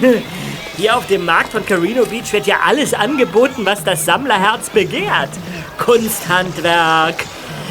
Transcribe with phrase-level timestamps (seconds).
[0.76, 5.30] Hier auf dem Markt von Carino Beach wird ja alles angeboten, was das Sammlerherz begehrt.
[5.78, 7.24] Kunsthandwerk,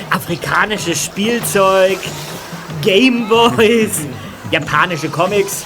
[0.09, 1.99] afrikanisches Spielzeug,
[2.81, 4.01] Gameboys,
[4.51, 5.65] japanische Comics,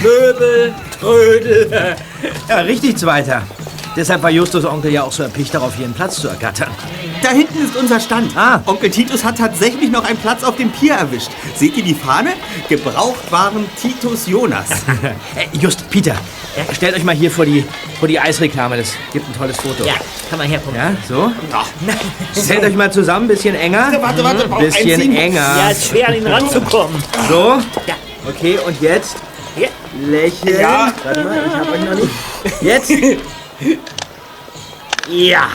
[0.00, 1.96] Möbel, Trödel.
[2.48, 3.42] Ja, richtig, Zweiter.
[3.96, 6.70] Deshalb war Justus Onkel ja auch so erpicht darauf, hier einen Platz zu ergattern.
[7.28, 8.34] Da hinten ist unser Stand.
[8.34, 8.62] Ah.
[8.64, 11.28] Onkel Titus hat tatsächlich noch einen Platz auf dem Pier erwischt.
[11.54, 12.30] Seht ihr die Fahne?
[12.70, 14.68] Gebrauchtwaren Titus Jonas.
[15.36, 16.14] Äh, Just, Peter,
[16.72, 17.64] stellt euch mal hier vor die,
[17.98, 18.78] vor die Eisreklame.
[18.78, 19.84] Das gibt ein tolles Foto.
[19.84, 19.94] Ja,
[20.30, 20.74] kann man herkommen.
[20.74, 21.30] Ja, so.
[22.42, 23.92] Stellt euch mal zusammen, bisschen enger.
[24.00, 24.64] Warte, warte, warte.
[24.64, 25.12] Bisschen Einziehen.
[25.12, 25.70] Ja, enger.
[25.70, 27.02] ist schwer an ihn ranzukommen.
[27.28, 27.58] So.
[27.86, 27.94] Ja.
[28.26, 29.16] Okay, und jetzt
[29.54, 29.68] Hier.
[30.00, 30.60] lächeln.
[30.60, 30.92] Ja.
[31.04, 32.62] Warte mal, ich hab euch noch nicht.
[32.62, 32.90] Jetzt.
[35.08, 35.48] Ja.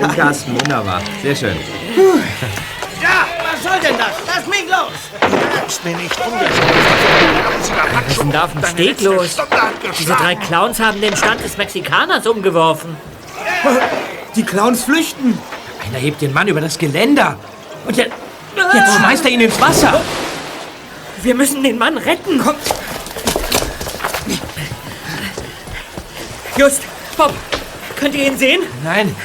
[0.00, 1.00] Im Kasten, wunderbar.
[1.22, 1.56] Sehr schön.
[3.00, 4.14] Ja, was soll denn das?
[4.26, 5.14] Lass mich los!
[5.82, 6.16] Mir nicht.
[6.18, 9.36] Was ist denn da auf dem Steg los?
[9.98, 12.96] Diese drei Clowns haben den Stand des Mexikaners umgeworfen.
[14.34, 15.38] Die Clowns flüchten.
[15.86, 17.36] Einer hebt den Mann über das Geländer.
[17.86, 18.12] Und jetzt,
[18.56, 20.00] jetzt schmeißt er ihn ins Wasser.
[21.22, 22.40] Wir müssen den Mann retten.
[22.42, 22.54] Komm.
[26.56, 26.82] Just,
[27.16, 27.34] Bob,
[28.04, 28.60] könnt ihr ihn sehen?
[28.82, 29.16] Nein,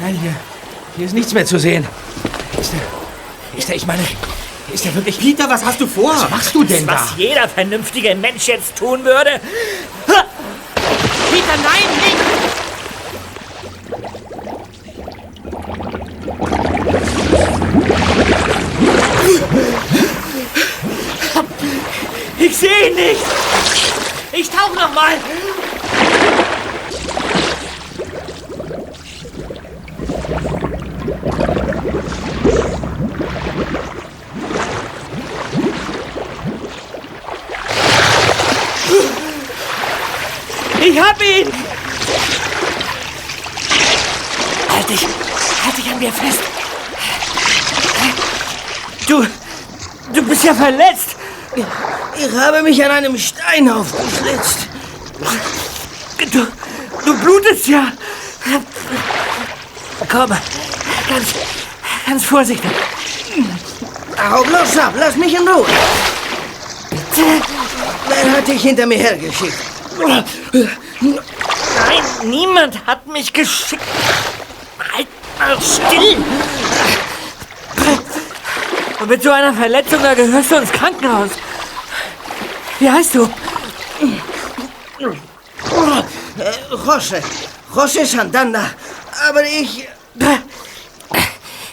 [0.00, 0.32] nein, hier,
[0.96, 1.84] hier ist nichts mehr zu sehen.
[2.60, 4.00] Ist der, ist der, ich meine,
[4.72, 5.18] ist der wirklich...
[5.18, 6.12] Peter, was hast du vor?
[6.12, 6.92] Was machst du denn da?
[6.92, 9.40] Was jeder vernünftige Mensch jetzt tun würde.
[10.06, 10.24] Ha!
[11.32, 12.16] Peter, nein, nicht!
[22.38, 23.20] Ich sehe ihn nicht.
[24.30, 25.14] Ich tauche noch mal.
[40.88, 41.52] Ich hab ihn!
[44.70, 45.06] Halt dich!
[45.64, 46.40] Halt dich an mir fest!
[49.06, 49.26] Du.
[50.48, 51.16] Ja verletzt!
[52.16, 54.60] Ich habe mich an einem Stein aufgeschlitzt.
[56.32, 56.46] Du,
[57.04, 57.92] du blutest ja!
[60.10, 61.26] Komm, ganz,
[62.06, 62.70] ganz vorsichtig.
[64.18, 65.66] Hau bloß ab, lass mich in Ruhe.
[68.08, 69.52] Wer hat dich hinter mir hergeschickt?
[69.98, 70.24] Nein,
[72.24, 73.82] niemand hat mich geschickt.
[74.94, 75.08] Halt
[75.38, 76.16] mal still!
[79.00, 81.30] Und mit so einer Verletzung, da gehörst du ins Krankenhaus.
[82.80, 83.24] Wie heißt du?
[86.38, 87.22] Äh, José.
[87.74, 88.70] José Santana.
[89.28, 89.88] Aber ich...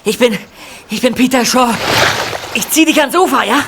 [0.03, 0.37] Ich bin,
[0.89, 1.73] ich bin Peter Shaw.
[2.53, 3.63] Ich zieh dich ans Ufer, ja?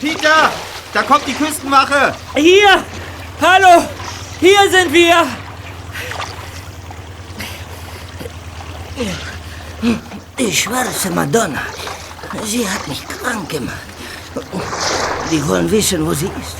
[0.00, 0.50] Peter,
[0.94, 2.14] da kommt die Küstenwache.
[2.34, 2.82] Hier!
[3.40, 3.84] Hallo!
[4.40, 5.26] Hier sind wir!
[10.38, 11.60] Die schwarze Madonna.
[12.42, 13.76] Sie hat mich krank gemacht.
[15.30, 16.56] Die wollen wissen, wo sie ist.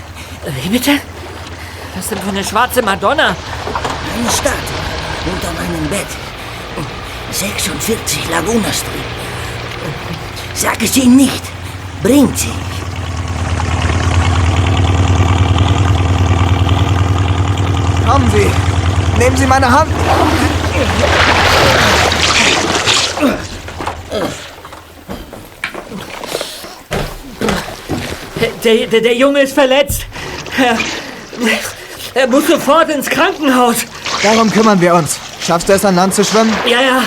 [0.62, 1.00] Wie bitte?
[1.96, 3.28] Was denn für eine schwarze Madonna?
[3.28, 4.84] Eine Statue
[5.32, 6.06] unter meinem Bett.
[7.32, 9.08] 46 Laguna Street.
[10.54, 11.42] Sag es ihnen nicht.
[12.02, 12.52] Bringt sie.
[18.06, 18.50] Kommen Sie.
[19.18, 19.90] Nehmen Sie meine Hand.
[28.64, 30.06] Der, der, der Junge ist verletzt.
[30.58, 30.78] Er,
[32.14, 33.76] er muss sofort ins Krankenhaus.
[34.22, 35.18] Darum kümmern wir uns.
[35.40, 36.52] Schaffst du es, an Land zu schwimmen?
[36.66, 37.02] Ja, ja,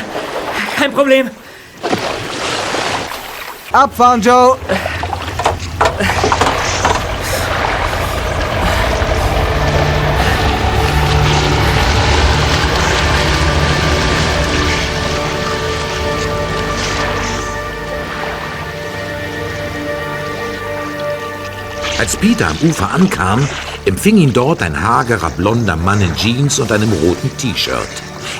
[0.77, 1.31] kein Problem.
[3.71, 4.57] Abfahren, Joe!
[22.17, 23.47] Als Peter am Ufer ankam,
[23.85, 27.87] empfing ihn dort ein hagerer blonder Mann in Jeans und einem roten T-Shirt.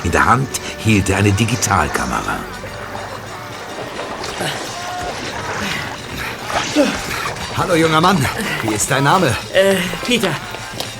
[0.02, 0.48] In der Hand
[0.78, 2.38] hielt er eine Digitalkamera.
[7.56, 8.18] Hallo, junger Mann.
[8.62, 9.28] Wie ist dein Name?
[9.52, 10.30] Äh, Peter.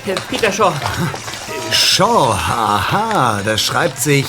[0.05, 0.71] Äh, Peter Shaw.
[1.73, 2.31] Shaw.
[2.31, 4.25] Aha, das schreibt sich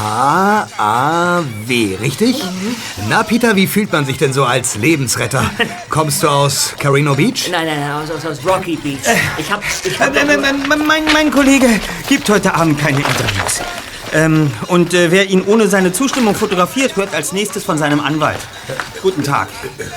[0.00, 2.42] S-H-A-W, richtig?
[3.10, 5.44] Na, Peter, wie fühlt man sich denn so als Lebensretter?
[5.90, 7.50] Kommst du aus Carino Beach?
[7.50, 8.98] Nein, nein, nein, aus, aus, aus Rocky Beach.
[9.36, 9.62] Ich hab.
[9.84, 11.66] Ich hab Äh, mein, mein, mein, mein Kollege
[12.08, 13.60] gibt heute Abend keine Interviews.
[14.12, 18.40] Ähm, und äh, wer ihn ohne seine Zustimmung fotografiert, hört als nächstes von seinem Anwalt.
[19.02, 19.48] Guten Tag.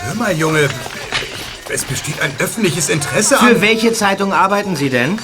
[0.06, 0.68] Hör mal, Junge.
[1.70, 3.48] Es besteht ein öffentliches Interesse an...
[3.48, 5.18] Für welche Zeitung arbeiten Sie denn?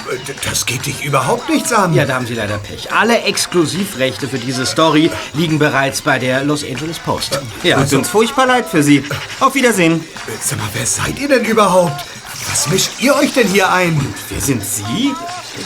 [0.48, 1.92] Das geht dich überhaupt nichts an.
[1.92, 2.92] Ja, da haben Sie leider Pech.
[2.92, 7.40] Alle Exklusivrechte für diese Story liegen bereits bei der Los Angeles Post.
[7.62, 9.04] Ja, tut uns furchtbar leid für Sie.
[9.38, 10.04] Auf Wiedersehen.
[10.40, 12.04] Sag mal, wer seid ihr denn überhaupt?
[12.48, 14.14] Was mischt ihr euch denn hier ein?
[14.30, 15.14] Wer sind Sie?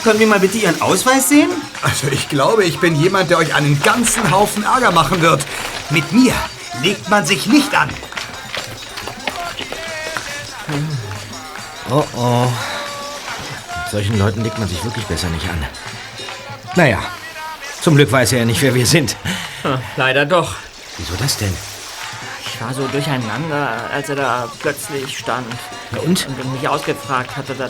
[0.03, 1.51] Können wir mal bitte Ihren Ausweis sehen?
[1.83, 5.47] Also ich glaube, ich bin jemand, der euch einen ganzen Haufen Ärger machen wird.
[5.91, 6.35] Mit mir
[6.83, 7.91] legt man sich nicht an.
[11.97, 12.47] Oh oh.
[13.85, 15.65] Mit solchen Leuten legt man sich wirklich besser nicht an.
[16.75, 16.99] Naja,
[17.83, 19.17] zum Glück weiß er ja nicht, wer wir sind.
[19.63, 20.57] Hm, leider doch.
[20.99, 21.55] Wieso das denn?
[22.47, 25.47] Ich war so durcheinander, als er da plötzlich stand.
[25.93, 26.27] Ja, und?
[26.43, 27.55] Und mich ausgefragt hatte.
[27.55, 27.69] Da,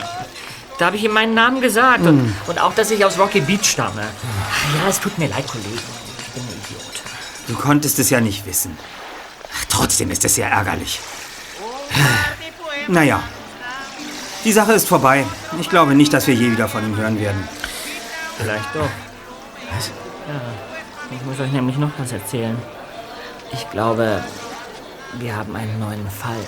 [0.79, 1.99] da habe ich ihm meinen Namen gesagt.
[2.01, 2.35] Und, Hm.
[2.47, 4.01] und auch, dass ich aus Rocky Beach stamme.
[4.01, 5.69] Ja, es tut mir leid, Kollegen.
[6.17, 7.01] Ich bin ein Idiot.
[7.47, 8.75] Du konntest es ja nicht wissen.
[9.55, 10.99] Ach, Trotzdem ist es sehr ärgerlich.
[12.87, 13.21] Naja,
[14.45, 15.25] die Sache ist vorbei.
[15.59, 17.47] Ich glaube nicht, dass wir je wieder von ihm hören werden.
[18.37, 18.89] Vielleicht doch.
[19.75, 19.89] Was?
[20.27, 20.41] Ja,
[21.11, 22.57] ich muss euch nämlich noch was erzählen.
[23.51, 24.23] Ich glaube,
[25.19, 26.45] wir haben einen neuen Fall.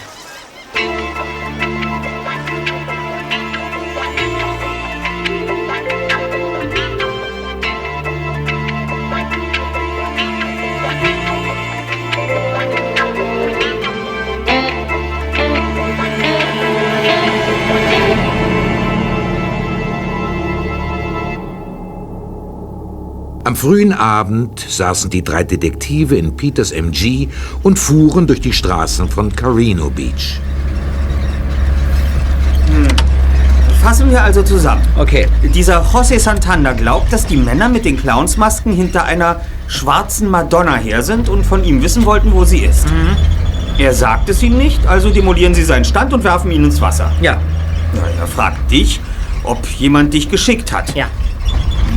[23.58, 27.28] Frühen Abend saßen die drei Detektive in Peters MG
[27.64, 30.40] und fuhren durch die Straßen von Carino Beach.
[33.82, 34.84] Fassen wir also zusammen.
[34.96, 35.28] Okay.
[35.56, 41.02] Dieser José Santander glaubt, dass die Männer mit den Clownsmasken hinter einer schwarzen Madonna her
[41.02, 42.86] sind und von ihm wissen wollten, wo sie ist.
[43.80, 47.12] Er sagt es ihm nicht, also demolieren sie seinen Stand und werfen ihn ins Wasser.
[47.22, 47.34] Ja.
[47.96, 49.00] Ja, er fragt dich,
[49.44, 50.96] ob jemand dich geschickt hat.
[50.96, 51.08] Ja.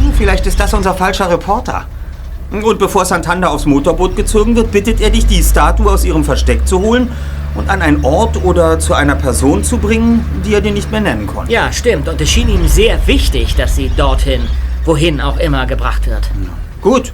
[0.00, 1.86] Hm, Vielleicht ist das unser falscher Reporter.
[2.50, 6.66] Und bevor Santander aufs Motorboot gezogen wird, bittet er dich, die Statue aus ihrem Versteck
[6.66, 7.08] zu holen
[7.54, 11.00] und an einen Ort oder zu einer Person zu bringen, die er dir nicht mehr
[11.00, 11.52] nennen konnte.
[11.52, 12.08] Ja, stimmt.
[12.08, 14.40] Und es schien ihm sehr wichtig, dass sie dorthin,
[14.84, 16.28] wohin auch immer, gebracht wird.
[16.82, 17.12] Gut,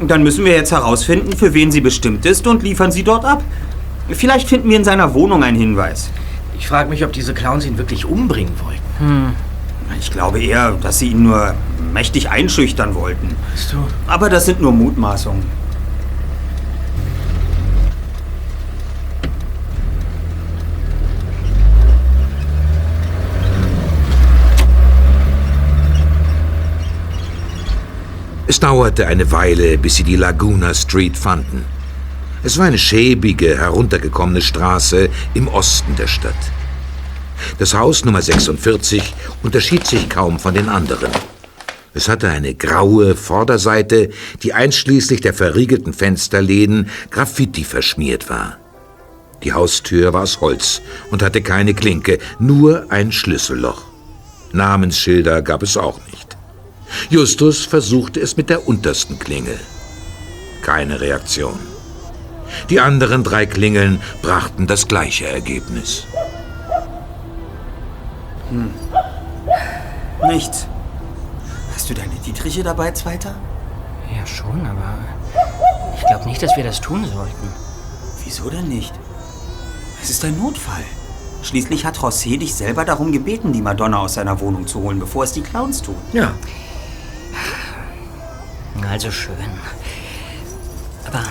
[0.00, 3.42] dann müssen wir jetzt herausfinden, für wen sie bestimmt ist und liefern sie dort ab.
[4.08, 6.10] Vielleicht finden wir in seiner Wohnung einen Hinweis.
[6.58, 9.34] Ich frage mich, ob diese Clowns ihn wirklich umbringen wollten.
[9.98, 11.54] Ich glaube eher, dass sie ihn nur
[11.92, 13.36] mächtig einschüchtern wollten.
[13.52, 13.76] Weißt du?
[14.06, 15.42] Aber das sind nur Mutmaßungen.
[28.46, 31.64] Es dauerte eine Weile, bis sie die Laguna Street fanden.
[32.42, 36.34] Es war eine schäbige, heruntergekommene Straße im Osten der Stadt.
[37.58, 41.10] Das Haus Nummer 46 unterschied sich kaum von den anderen.
[41.94, 44.10] Es hatte eine graue Vorderseite,
[44.42, 48.58] die einschließlich der verriegelten Fensterläden Graffiti verschmiert war.
[49.44, 53.84] Die Haustür war aus Holz und hatte keine Klinke, nur ein Schlüsselloch.
[54.52, 56.36] Namensschilder gab es auch nicht.
[57.10, 59.58] Justus versuchte es mit der untersten Klingel.
[60.62, 61.58] Keine Reaktion.
[62.70, 66.06] Die anderen drei Klingeln brachten das gleiche Ergebnis.
[70.26, 70.66] Nichts.
[71.74, 73.34] Hast du deine Dietriche dabei, Zweiter?
[74.14, 74.94] Ja, schon, aber
[75.96, 77.48] ich glaube nicht, dass wir das tun sollten.
[78.24, 78.92] Wieso denn nicht?
[80.02, 80.84] Es ist ein Notfall.
[81.42, 85.24] Schließlich hat José dich selber darum gebeten, die Madonna aus seiner Wohnung zu holen, bevor
[85.24, 85.96] es die Clowns tun.
[86.12, 86.32] Ja.
[88.90, 89.34] Also schön.
[91.06, 91.22] Aber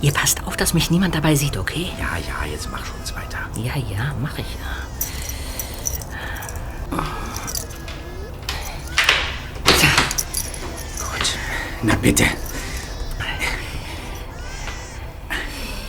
[0.00, 1.90] ihr passt auf, dass mich niemand dabei sieht, okay?
[1.98, 3.38] Ja, ja, jetzt mach schon weiter.
[3.56, 4.89] Ja, ja, mach ich ja.
[11.82, 12.24] Na bitte.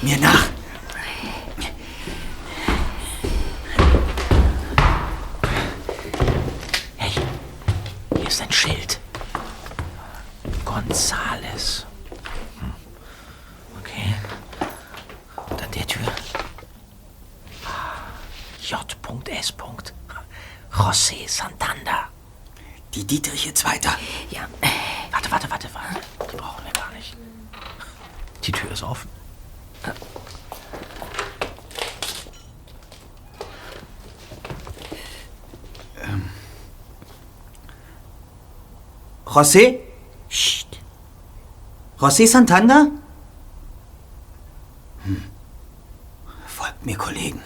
[0.02, 0.48] Mir nach.
[6.96, 7.12] Hey,
[8.16, 9.00] hier ist ein Schild.
[10.64, 11.86] Gonzales.
[12.60, 12.74] Hm.
[13.82, 14.16] Okay.
[15.50, 16.08] Und an der Tür.
[18.64, 19.54] J.S.
[20.74, 22.08] José Santander.
[22.96, 23.98] Die Dietriche Zweiter.
[24.30, 24.48] Ja,
[25.12, 26.32] Warte, warte, warte, warte.
[26.32, 27.16] Die brauchen wir gar nicht.
[28.44, 29.10] Die Tür ist offen.
[39.42, 39.80] José?
[40.30, 40.68] Psst.
[42.00, 42.92] José Santander?
[45.04, 45.24] Hm.
[46.46, 47.42] Folgt mir, Kollegen.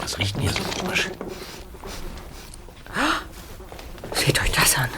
[0.00, 1.10] Was riecht denn hier so komisch?
[4.12, 4.88] Seht euch das an.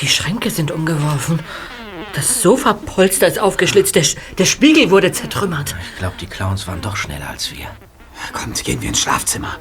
[0.00, 1.40] Die Schränke sind umgeworfen.
[2.14, 3.94] Das Sofapolster ist aufgeschlitzt.
[3.94, 5.74] Der, Sch- der Spiegel wurde zertrümmert.
[5.92, 7.66] Ich glaube, die Clowns waren doch schneller als wir.
[8.32, 9.58] Kommt, gehen wir ins Schlafzimmer.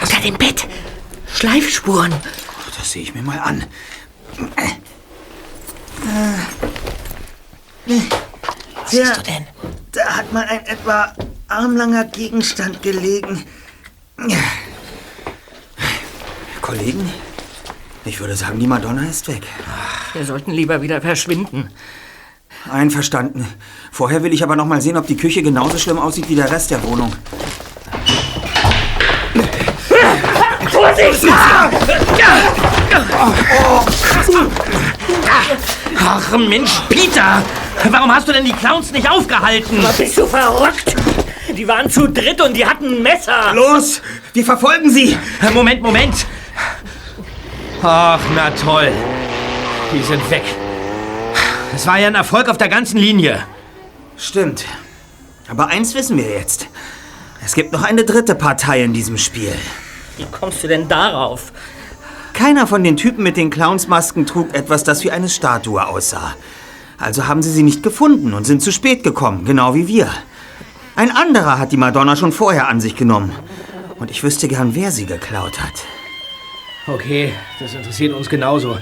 [0.00, 0.66] Unter dem Bett.
[1.32, 2.12] Schleifspuren.
[2.76, 3.64] Das sehe ich mir mal an.
[7.86, 9.46] Was siehst du denn?
[9.92, 11.14] Da hat mal ein etwa
[11.48, 13.44] armlanger Gegenstand gelegen.
[16.60, 17.12] Kollegen,
[18.04, 19.42] ich würde sagen, die Madonna ist weg.
[20.12, 21.70] Wir sollten lieber wieder verschwinden.
[22.72, 23.46] Einverstanden.
[23.90, 26.50] Vorher will ich aber noch mal sehen, ob die Küche genauso schlimm aussieht wie der
[26.50, 27.12] Rest der Wohnung.
[36.04, 37.42] Ach Mensch, Peter!
[37.90, 39.84] Warum hast du denn die Clowns nicht aufgehalten?
[39.96, 40.94] Bist du verrückt?
[41.56, 43.52] Die waren zu dritt und die hatten ein Messer.
[43.54, 44.00] Los,
[44.32, 45.16] wir verfolgen sie.
[45.52, 46.26] Moment, Moment!
[47.82, 48.90] Ach, na toll.
[49.92, 50.42] Die sind weg.
[51.74, 53.42] Es war ja ein Erfolg auf der ganzen Linie.
[54.16, 54.64] Stimmt.
[55.48, 56.68] Aber eins wissen wir jetzt.
[57.44, 59.52] Es gibt noch eine dritte Partei in diesem Spiel.
[60.16, 61.52] Wie kommst du denn darauf?
[62.34, 66.34] Keiner von den Typen mit den Clownsmasken trug etwas, das wie eine Statue aussah.
[66.98, 70.08] Also haben sie sie nicht gefunden und sind zu spät gekommen, genau wie wir.
[70.94, 73.32] Ein anderer hat die Madonna schon vorher an sich genommen.
[73.98, 75.84] Und ich wüsste gern, wer sie geklaut hat.
[76.86, 78.76] Okay, das interessiert uns genauso.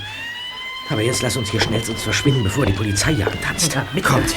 [0.90, 3.78] Aber jetzt lass uns hier schnellstens verschwinden, bevor die Polizei hier antanzt.
[4.02, 4.34] Kommt.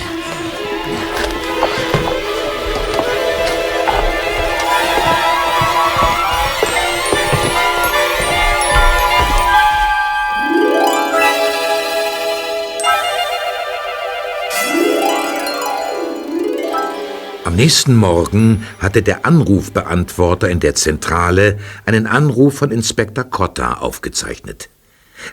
[17.45, 24.69] Am nächsten Morgen hatte der Anrufbeantworter in der Zentrale einen Anruf von Inspektor Cotta aufgezeichnet.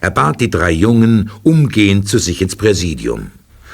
[0.00, 3.30] Er bat die drei Jungen umgehend zu sich ins Präsidium.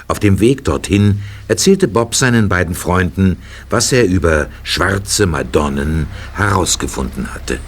[0.08, 3.38] Auf dem Weg dorthin erzählte Bob seinen beiden Freunden,
[3.70, 7.58] was er über schwarze Madonnen herausgefunden hatte.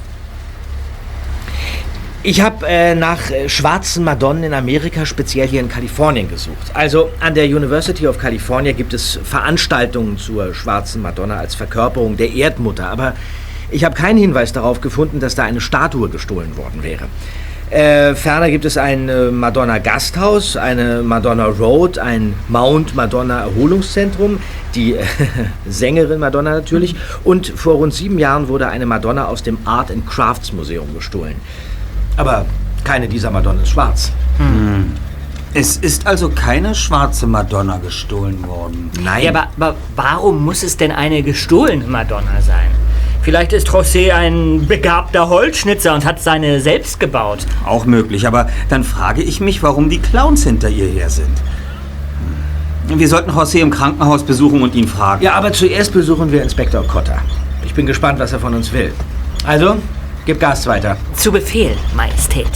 [2.24, 6.72] Ich habe äh, nach äh, schwarzen Madonnen in Amerika, speziell hier in Kalifornien, gesucht.
[6.74, 12.32] Also an der University of California gibt es Veranstaltungen zur schwarzen Madonna als Verkörperung der
[12.32, 13.14] Erdmutter, aber
[13.70, 17.04] ich habe keinen Hinweis darauf gefunden, dass da eine Statue gestohlen worden wäre.
[17.70, 24.38] Äh, ferner gibt es ein äh, Madonna Gasthaus, eine Madonna Road, ein Mount Madonna Erholungszentrum,
[24.74, 25.04] die äh,
[25.68, 26.94] Sängerin Madonna natürlich.
[27.24, 31.36] Und vor rund sieben Jahren wurde eine Madonna aus dem Art and Crafts Museum gestohlen.
[32.16, 32.46] Aber
[32.84, 34.12] keine dieser Madonnen ist schwarz.
[35.54, 38.90] Es ist also keine schwarze Madonna gestohlen worden.
[39.02, 39.24] Nein.
[39.24, 42.70] Ja, aber, aber warum muss es denn eine gestohlene Madonna sein?
[43.28, 47.40] Vielleicht ist José ein begabter Holzschnitzer und hat seine selbst gebaut.
[47.66, 51.36] Auch möglich, aber dann frage ich mich, warum die Clowns hinter ihr her sind.
[52.88, 52.98] Hm.
[52.98, 55.22] Wir sollten José im Krankenhaus besuchen und ihn fragen.
[55.22, 57.18] ja, aber zuerst besuchen wir Inspektor Cotta.
[57.66, 58.94] Ich bin gespannt, was er von uns will.
[59.44, 59.76] Also,
[60.24, 60.96] gib Gas weiter.
[61.14, 62.48] Zu Befehl, Majestät.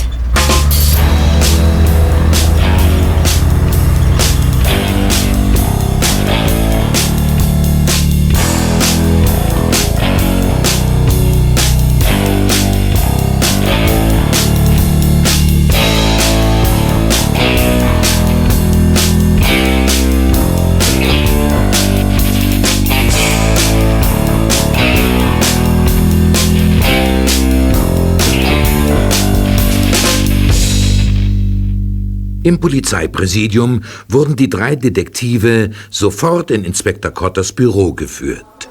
[32.45, 38.69] Im Polizeipräsidium wurden die drei Detektive sofort in Inspektor Cotters Büro geführt.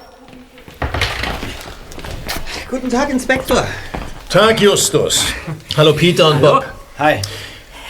[2.70, 3.66] Guten Tag, Inspektor.
[4.30, 5.24] Tag, Justus.
[5.78, 6.66] Hallo, Peter und Bob.
[7.00, 7.22] Hi.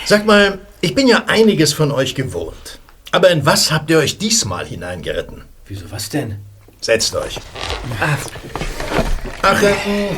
[0.05, 2.79] Sag mal, ich bin ja einiges von euch gewohnt.
[3.11, 5.43] Aber in was habt ihr euch diesmal hineingeritten?
[5.67, 6.37] Wieso, was denn?
[6.79, 7.39] Setzt euch.
[9.41, 10.09] Ach, ähm,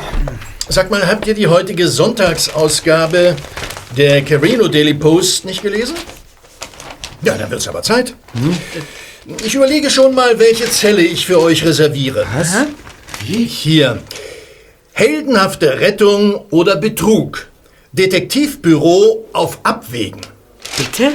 [0.68, 3.36] sag mal, habt ihr die heutige Sonntagsausgabe
[3.96, 5.96] der Carino Daily Post nicht gelesen?
[7.22, 8.14] Ja, dann wird's aber Zeit.
[9.44, 12.26] Ich überlege schon mal, welche Zelle ich für euch reserviere.
[12.34, 12.54] Was?
[13.24, 14.02] Hier.
[14.92, 17.48] Heldenhafte Rettung oder Betrug.
[17.92, 20.20] Detektivbüro auf Abwägen.
[20.76, 21.12] Bitte?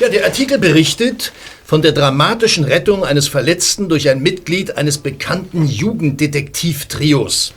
[0.00, 1.32] Ja, der Artikel berichtet
[1.68, 7.52] von der dramatischen Rettung eines Verletzten durch ein Mitglied eines bekannten Jugenddetektivtrios.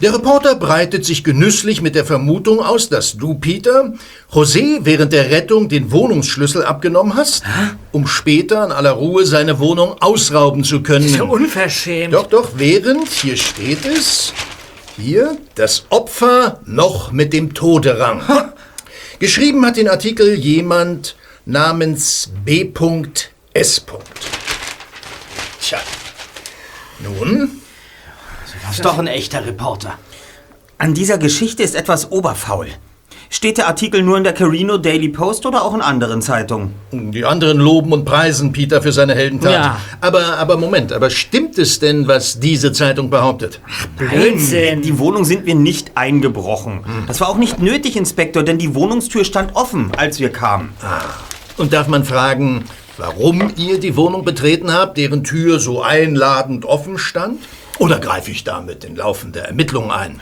[0.00, 3.92] Der Reporter breitet sich genüsslich mit der Vermutung aus, dass du, Peter,
[4.32, 7.42] José während der Rettung den Wohnungsschlüssel abgenommen hast,
[7.90, 11.08] um später in aller Ruhe seine Wohnung ausrauben zu können.
[11.08, 12.14] So unverschämt.
[12.14, 14.32] Doch, doch, während, hier steht es,
[14.96, 18.22] hier, das Opfer noch mit dem Tode rang.
[19.18, 21.16] Geschrieben hat den Artikel jemand
[21.46, 22.30] namens
[23.52, 23.84] B.S.
[25.60, 25.78] Tja,
[27.00, 27.50] nun,
[28.66, 29.98] Das ist doch ein echter Reporter.
[30.78, 32.68] An dieser Geschichte ist etwas oberfaul.
[33.32, 36.74] Steht der Artikel nur in der Carino Daily Post oder auch in anderen Zeitungen?
[36.92, 39.52] die anderen loben und preisen Peter für seine Heldentat.
[39.52, 39.80] Ja.
[40.00, 43.60] Aber, aber Moment, aber stimmt es denn, was diese Zeitung behauptet?
[43.96, 44.82] Blödsinn.
[44.82, 46.84] Die Wohnung sind wir nicht eingebrochen.
[47.06, 50.70] Das war auch nicht nötig, Inspektor, denn die Wohnungstür stand offen, als wir kamen.
[51.60, 52.64] Und darf man fragen,
[52.96, 57.38] warum ihr die Wohnung betreten habt, deren Tür so einladend offen stand?
[57.78, 60.20] Oder greife ich damit in laufende Ermittlungen ein?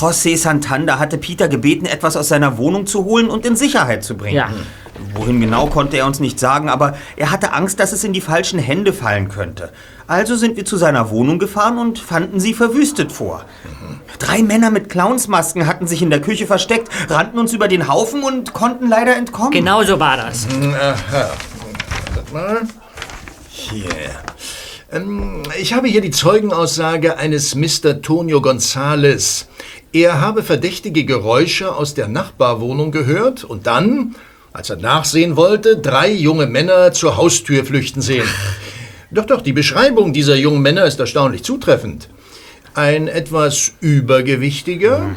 [0.00, 4.16] José Santander hatte Peter gebeten, etwas aus seiner Wohnung zu holen und in Sicherheit zu
[4.16, 4.36] bringen.
[4.36, 4.50] Ja.
[5.14, 8.20] Wohin genau konnte er uns nicht sagen, aber er hatte Angst, dass es in die
[8.20, 9.72] falschen Hände fallen könnte.
[10.06, 13.44] Also sind wir zu seiner Wohnung gefahren und fanden sie verwüstet vor.
[14.18, 18.22] Drei Männer mit Clownsmasken hatten sich in der Küche versteckt, rannten uns über den Haufen
[18.22, 19.50] und konnten leider entkommen.
[19.50, 20.46] Genau so war das.
[20.48, 21.30] Aha.
[22.14, 22.60] Wartet mal.
[23.48, 23.88] Hier.
[24.92, 28.00] Ähm, ich habe hier die Zeugenaussage eines Mr.
[28.02, 29.48] Tonio Gonzales.
[29.92, 34.14] Er habe verdächtige Geräusche aus der Nachbarwohnung gehört und dann,
[34.52, 38.28] als er nachsehen wollte, drei junge Männer zur Haustür flüchten sehen.
[39.12, 42.08] Doch, doch, die Beschreibung dieser jungen Männer ist erstaunlich zutreffend.
[42.74, 45.14] Ein etwas übergewichtiger,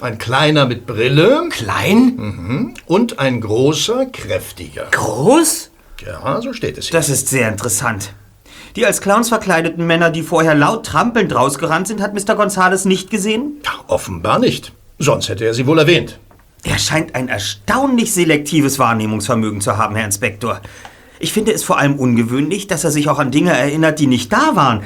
[0.00, 2.74] ein kleiner mit Brille Klein?
[2.86, 4.88] und ein großer, kräftiger.
[4.90, 5.70] Groß?
[6.04, 6.98] Ja, so steht es hier.
[6.98, 8.12] Das ist sehr interessant.
[8.78, 12.36] Die als Clowns verkleideten Männer, die vorher laut trampelnd rausgerannt sind, hat Mr.
[12.36, 13.54] Gonzales nicht gesehen?
[13.64, 14.72] Ja, offenbar nicht.
[15.00, 16.20] Sonst hätte er sie wohl erwähnt.
[16.62, 20.60] Er scheint ein erstaunlich selektives Wahrnehmungsvermögen zu haben, Herr Inspektor.
[21.18, 24.32] Ich finde es vor allem ungewöhnlich, dass er sich auch an Dinge erinnert, die nicht
[24.32, 24.84] da waren.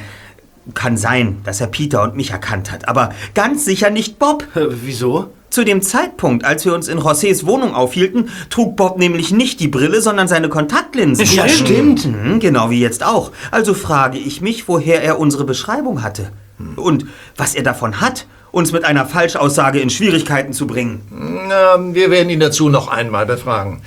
[0.73, 4.47] Kann sein, dass er Peter und mich erkannt hat, aber ganz sicher nicht Bob.
[4.55, 5.29] Äh, wieso?
[5.53, 9.67] Zu dem Zeitpunkt, als wir uns in Josés Wohnung aufhielten, trug Bob nämlich nicht die
[9.67, 11.27] Brille, sondern seine Kontaktlinsen.
[11.27, 12.07] Ja, stimmt.
[12.07, 13.31] Mhm, genau wie jetzt auch.
[13.51, 16.31] Also frage ich mich, woher er unsere Beschreibung hatte.
[16.75, 17.05] Und
[17.37, 21.01] was er davon hat, uns mit einer Falschaussage in Schwierigkeiten zu bringen.
[21.47, 23.83] Na, wir werden ihn dazu noch einmal befragen.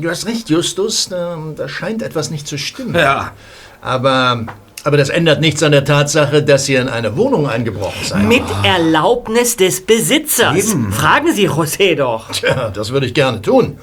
[0.00, 2.94] Du hast recht, Justus, da, da scheint etwas nicht zu stimmen.
[2.94, 3.32] Ja.
[3.80, 4.44] Aber,
[4.84, 8.24] aber das ändert nichts an der Tatsache, dass ihr in eine Wohnung eingebrochen seid.
[8.24, 10.74] Mit Erlaubnis des Besitzers.
[10.90, 12.30] Fragen Sie José doch.
[12.30, 13.78] Tja, das würde ich gerne tun.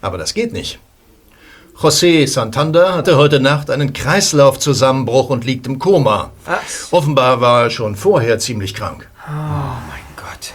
[0.00, 0.78] Aber das geht nicht.
[1.78, 6.30] José Santander hatte heute Nacht einen Kreislaufzusammenbruch und liegt im Koma.
[6.44, 6.88] Was?
[6.92, 9.08] Offenbar war er schon vorher ziemlich krank.
[9.26, 10.54] Mein Gott.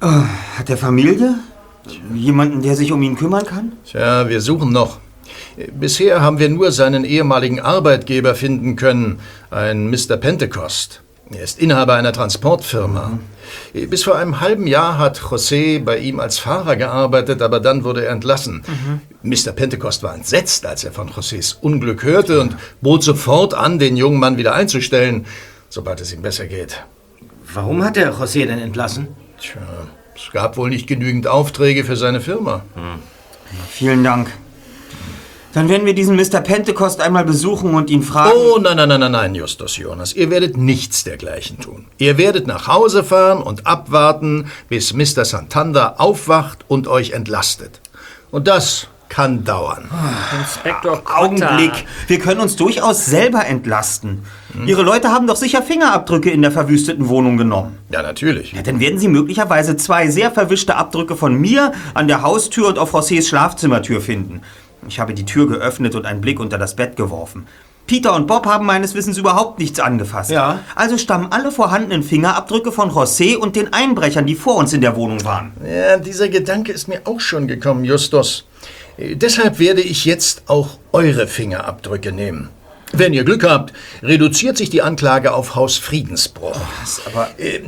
[0.00, 1.34] Äh, hat er Familie?
[2.14, 3.72] Jemanden, der sich um ihn kümmern kann?
[3.84, 4.98] Tja, wir suchen noch.
[5.56, 10.16] Bisher haben wir nur seinen ehemaligen Arbeitgeber finden können, ein Mr.
[10.16, 11.02] Pentecost.
[11.30, 13.18] Er ist Inhaber einer Transportfirma.
[13.72, 18.04] Bis vor einem halben Jahr hat José bei ihm als Fahrer gearbeitet, aber dann wurde
[18.04, 18.62] er entlassen.
[19.22, 19.52] Mr.
[19.52, 24.18] Pentecost war entsetzt, als er von Josés Unglück hörte und bot sofort an, den jungen
[24.20, 25.26] Mann wieder einzustellen,
[25.68, 26.84] sobald es ihm besser geht.
[27.54, 29.08] Warum hat der José denn entlassen?
[29.40, 29.60] Tja,
[30.14, 32.62] es gab wohl nicht genügend Aufträge für seine Firma.
[33.70, 34.30] Vielen Dank.
[35.52, 36.40] Dann werden wir diesen Mr.
[36.40, 38.32] Pentecost einmal besuchen und ihn fragen.
[38.34, 40.14] Oh, nein, nein, nein, nein, nein, Justus Jonas.
[40.14, 41.86] Ihr werdet nichts dergleichen tun.
[41.98, 45.24] Ihr werdet nach Hause fahren und abwarten, bis Mr.
[45.24, 47.80] Santander aufwacht und euch entlastet.
[48.30, 49.90] Und das kann dauern.
[50.40, 51.18] Inspektor Kotter.
[51.18, 51.84] Augenblick.
[52.06, 54.24] Wir können uns durchaus selber entlasten.
[54.64, 57.78] Ihre Leute haben doch sicher Fingerabdrücke in der verwüsteten Wohnung genommen.
[57.90, 58.52] Ja, natürlich.
[58.52, 62.78] Ja, dann werden Sie möglicherweise zwei sehr verwischte Abdrücke von mir an der Haustür und
[62.78, 64.40] auf Josés Schlafzimmertür finden.
[64.88, 67.46] Ich habe die Tür geöffnet und einen Blick unter das Bett geworfen.
[67.86, 70.30] Peter und Bob haben meines Wissens überhaupt nichts angefasst.
[70.30, 70.60] Ja.
[70.76, 74.94] Also stammen alle vorhandenen Fingerabdrücke von José und den Einbrechern, die vor uns in der
[74.96, 75.52] Wohnung waren.
[75.66, 78.46] Ja, dieser Gedanke ist mir auch schon gekommen, Justus.
[78.96, 82.48] Äh, Deshalb werde ich jetzt auch eure Fingerabdrücke nehmen.
[82.92, 86.56] Wenn ihr Glück habt, reduziert sich die Anklage auf Hausfriedensbruch.
[87.06, 87.62] Aber Äh,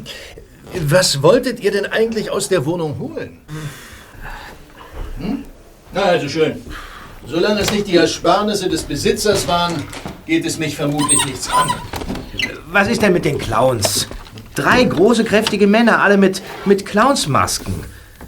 [0.87, 3.38] Was wolltet ihr denn eigentlich aus der Wohnung holen?
[5.18, 5.44] Hm?
[5.92, 6.61] Na, also schön.
[7.27, 9.83] Solange es nicht die Ersparnisse des Besitzers waren,
[10.27, 11.71] geht es mich vermutlich nichts an.
[12.71, 14.09] Was ist denn mit den Clowns?
[14.55, 17.75] Drei große, kräftige Männer, alle mit, mit Clownsmasken.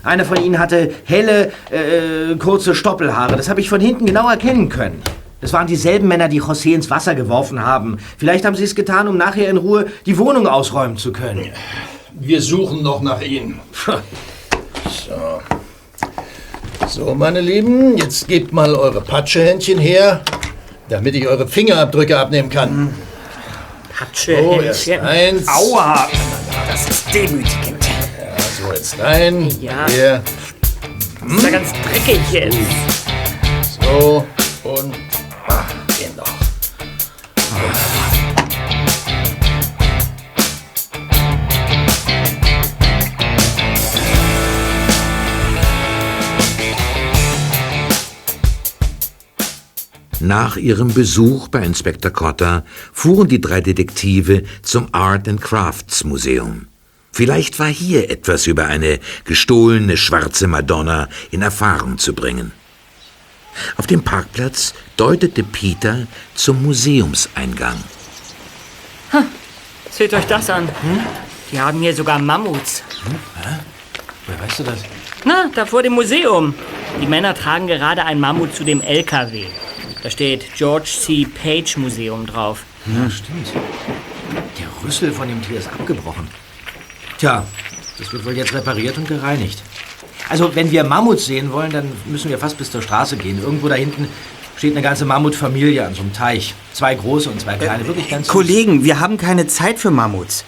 [0.02, 3.36] Einer von ihnen hatte helle, äh, kurze Stoppelhaare.
[3.36, 5.02] Das habe ich von hinten genau erkennen können.
[5.40, 7.98] Das waren dieselben Männer, die José ins Wasser geworfen haben.
[8.16, 11.50] Vielleicht haben sie es getan, um nachher in Ruhe die Wohnung ausräumen zu können.
[12.14, 13.60] Wir suchen noch nach Ihnen.
[15.08, 15.55] So.
[16.88, 20.22] So, meine Lieben, jetzt gebt mal eure Patschehändchen her,
[20.88, 22.94] damit ich eure Fingerabdrücke abnehmen kann.
[22.94, 25.00] Oh, erst Patschehändchen.
[25.00, 25.48] eins.
[25.48, 26.08] Aua!
[26.70, 27.84] Das ist demütigend.
[28.62, 29.48] So, jetzt rein.
[29.60, 29.86] Ja.
[29.88, 30.22] Hier.
[31.26, 32.56] ist ja ganz dreckig jetzt.
[33.82, 34.24] So.
[34.62, 35.05] Und.
[50.26, 56.66] Nach ihrem Besuch bei Inspektor Cotter fuhren die drei Detektive zum Art and Crafts Museum.
[57.12, 62.50] Vielleicht war hier etwas über eine gestohlene schwarze Madonna in Erfahrung zu bringen.
[63.76, 67.76] Auf dem Parkplatz deutete Peter zum Museumseingang.
[69.92, 70.68] Seht euch das an.
[71.52, 72.82] Die haben hier sogar Mammuts.
[74.26, 74.78] Woher weißt du das?
[75.24, 76.52] Na, da vor dem Museum.
[77.00, 79.46] Die Männer tragen gerade ein Mammut zu dem LKW.
[80.06, 81.26] Da steht George C.
[81.26, 82.62] Page Museum drauf.
[82.86, 83.48] Ja, stimmt.
[84.56, 86.28] Der Rüssel von dem Tier ist abgebrochen.
[87.18, 87.44] Tja,
[87.98, 89.60] das wird wohl jetzt repariert und gereinigt.
[90.28, 93.42] Also, wenn wir Mammuts sehen wollen, dann müssen wir fast bis zur Straße gehen.
[93.42, 94.06] Irgendwo da hinten
[94.56, 96.54] steht eine ganze Mammutfamilie an so einem Teich.
[96.72, 97.84] Zwei große und zwei kleine.
[97.88, 98.32] Wirklich ganz süß.
[98.32, 100.44] Kollegen, wir haben keine Zeit für Mammuts.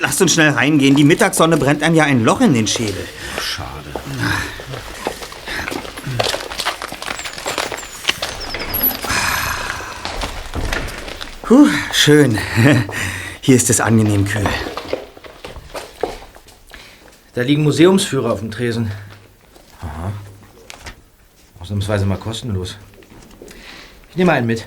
[0.00, 0.96] Lasst uns schnell reingehen.
[0.96, 3.06] Die Mittagssonne brennt einem ja ein Loch in den Schädel.
[3.40, 3.70] Schade.
[11.46, 12.36] Puh, schön.
[13.40, 14.48] Hier ist es angenehm kühl.
[17.34, 18.90] Da liegen Museumsführer auf dem Tresen.
[19.80, 20.12] Aha.
[21.60, 22.76] Ausnahmsweise mal kostenlos.
[24.10, 24.66] Ich nehme einen mit.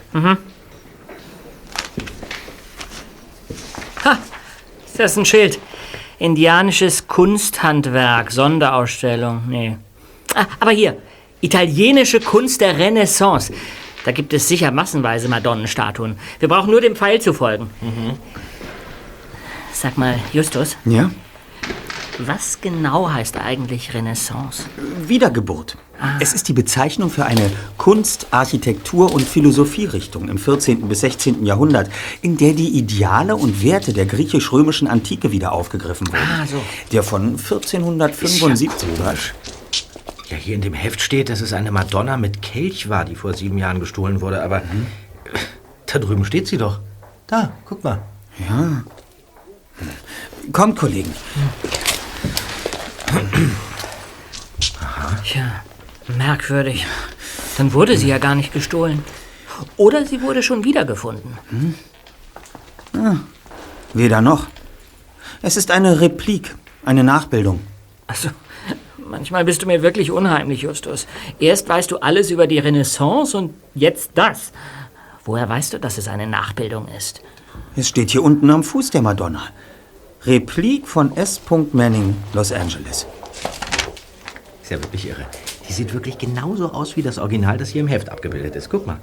[4.86, 5.60] Ist das ein Schild?
[6.18, 9.44] Indianisches Kunsthandwerk, Sonderausstellung.
[9.50, 9.76] Nee.
[10.34, 10.96] Ah, aber hier,
[11.42, 13.52] italienische Kunst der Renaissance.
[14.06, 16.18] Da gibt es sicher massenweise Madonnenstatuen.
[16.40, 17.70] Wir brauchen nur dem Pfeil zu folgen.
[19.74, 21.12] Sag mal, Justus, Ja?
[22.18, 24.64] was genau heißt eigentlich Renaissance?
[25.08, 25.78] Wiedergeburt.
[26.20, 30.88] Es ist die Bezeichnung für eine Kunst-, Architektur- und Philosophierichtung im 14.
[30.88, 31.46] bis 16.
[31.46, 31.90] Jahrhundert,
[32.22, 36.20] in der die Ideale und Werte der griechisch-römischen Antike wieder aufgegriffen wurden.
[36.42, 36.62] Ah, so.
[36.92, 39.14] Der von 1475 war.
[40.30, 43.34] Ja, hier in dem Heft steht, dass es eine Madonna mit Kelch war, die vor
[43.34, 44.44] sieben Jahren gestohlen wurde.
[44.44, 44.62] Aber
[45.88, 46.80] da drüben steht sie doch.
[47.26, 48.02] Da, guck mal.
[50.52, 51.14] Kommt, Kollegen.
[55.24, 55.64] Tja,
[56.18, 56.86] merkwürdig.
[57.58, 59.04] Dann wurde sie ja gar nicht gestohlen.
[59.78, 61.38] Oder sie wurde schon wiedergefunden.
[63.94, 64.46] Weder noch.
[65.42, 67.62] Es ist eine Replik, eine Nachbildung.
[68.08, 68.30] Also,
[69.10, 71.08] manchmal bist du mir wirklich unheimlich, Justus.
[71.40, 74.52] Erst weißt du alles über die Renaissance und jetzt das.
[75.26, 77.22] Woher weißt du, dass es eine Nachbildung ist?
[77.76, 79.44] Es steht hier unten am Fuß der Madonna.
[80.26, 81.42] Replik von S.
[81.72, 83.06] Manning, Los Angeles.
[84.62, 85.26] Ist ja wirklich irre.
[85.68, 88.70] Die sieht wirklich genauso aus wie das Original, das hier im Heft abgebildet ist.
[88.70, 89.00] Guck mal.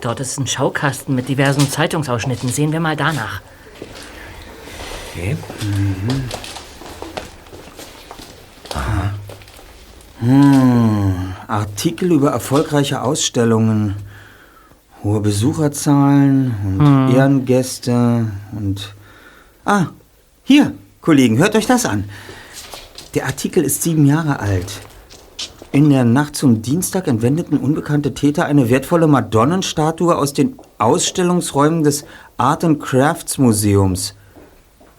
[0.00, 2.48] Dort ist ein Schaukasten mit diversen Zeitungsausschnitten.
[2.48, 3.40] Sehen wir mal danach.
[5.12, 5.36] Okay.
[11.46, 13.94] Artikel über erfolgreiche Ausstellungen,
[15.04, 18.94] hohe Besucherzahlen und Ehrengäste und...
[19.64, 19.86] Ah,
[20.42, 22.04] hier, Kollegen, hört euch das an.
[23.14, 24.80] Der Artikel ist sieben Jahre alt.
[25.70, 32.04] In der Nacht zum Dienstag entwendeten unbekannte Täter eine wertvolle Madonnenstatue aus den Ausstellungsräumen des
[32.38, 34.14] Art and Crafts Museums.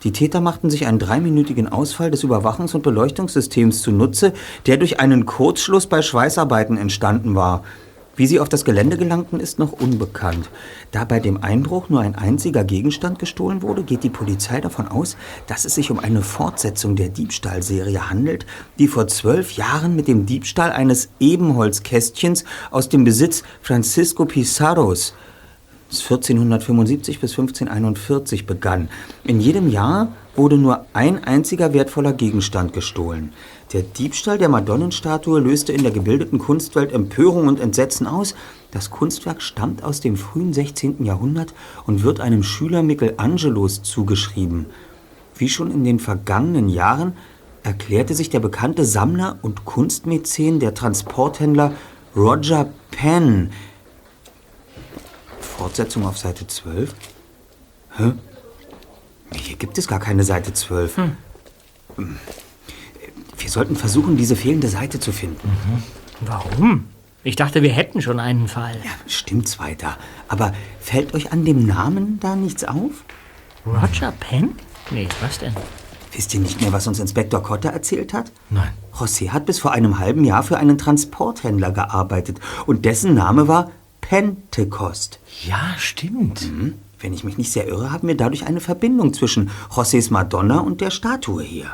[0.03, 4.33] Die Täter machten sich einen dreiminütigen Ausfall des Überwachungs- und Beleuchtungssystems zunutze,
[4.65, 7.63] der durch einen Kurzschluss bei Schweißarbeiten entstanden war.
[8.19, 10.49] Wie sie auf das Gelände gelangten, ist noch unbekannt.
[10.91, 15.15] Da bei dem Einbruch nur ein einziger Gegenstand gestohlen wurde, geht die Polizei davon aus,
[15.47, 18.45] dass es sich um eine Fortsetzung der Diebstahlserie handelt,
[18.77, 25.13] die vor zwölf Jahren mit dem Diebstahl eines Ebenholzkästchens aus dem Besitz Francisco Pizarros
[25.91, 28.89] 1475 bis 1541 begann.
[29.23, 33.33] In jedem Jahr wurde nur ein einziger wertvoller Gegenstand gestohlen.
[33.73, 38.35] Der Diebstahl der Madonnenstatue löste in der gebildeten Kunstwelt Empörung und Entsetzen aus.
[38.71, 41.03] Das Kunstwerk stammt aus dem frühen 16.
[41.03, 41.53] Jahrhundert
[41.85, 44.67] und wird einem Schüler Michelangelos zugeschrieben.
[45.35, 47.13] Wie schon in den vergangenen Jahren
[47.63, 51.73] erklärte sich der bekannte Sammler und Kunstmäzen, der Transporthändler
[52.15, 53.51] Roger Penn.
[55.59, 56.95] Fortsetzung auf Seite 12?
[57.97, 58.13] Hä?
[59.35, 60.95] Hier gibt es gar keine Seite 12.
[60.95, 61.17] Hm.
[63.37, 65.51] Wir sollten versuchen, diese fehlende Seite zu finden.
[66.21, 66.85] Warum?
[67.25, 68.77] Ich dachte, wir hätten schon einen Fall.
[68.85, 69.97] Ja, stimmt's weiter.
[70.29, 73.03] Aber fällt euch an dem Namen da nichts auf?
[73.65, 74.55] Roger Penn?
[74.91, 75.53] Nee, was denn?
[76.13, 78.31] Wisst ihr nicht mehr, was uns Inspektor Cotter erzählt hat?
[78.49, 78.71] Nein.
[78.93, 83.71] José hat bis vor einem halben Jahr für einen Transporthändler gearbeitet und dessen Name war
[84.09, 85.19] Pentecost.
[85.45, 86.41] Ja, stimmt.
[86.41, 86.73] Hm?
[86.99, 90.81] Wenn ich mich nicht sehr irre, haben wir dadurch eine Verbindung zwischen Josés Madonna und
[90.81, 91.67] der Statue hier.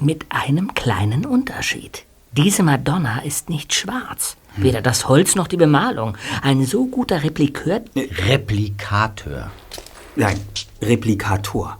[0.00, 2.04] Mit einem kleinen Unterschied.
[2.32, 4.36] Diese Madonna ist nicht schwarz.
[4.56, 6.16] Weder das Holz noch die Bemalung.
[6.42, 7.82] Ein so guter Replikeur.
[7.94, 9.52] Replikateur.
[10.16, 10.40] Nein,
[10.82, 11.78] Replikator.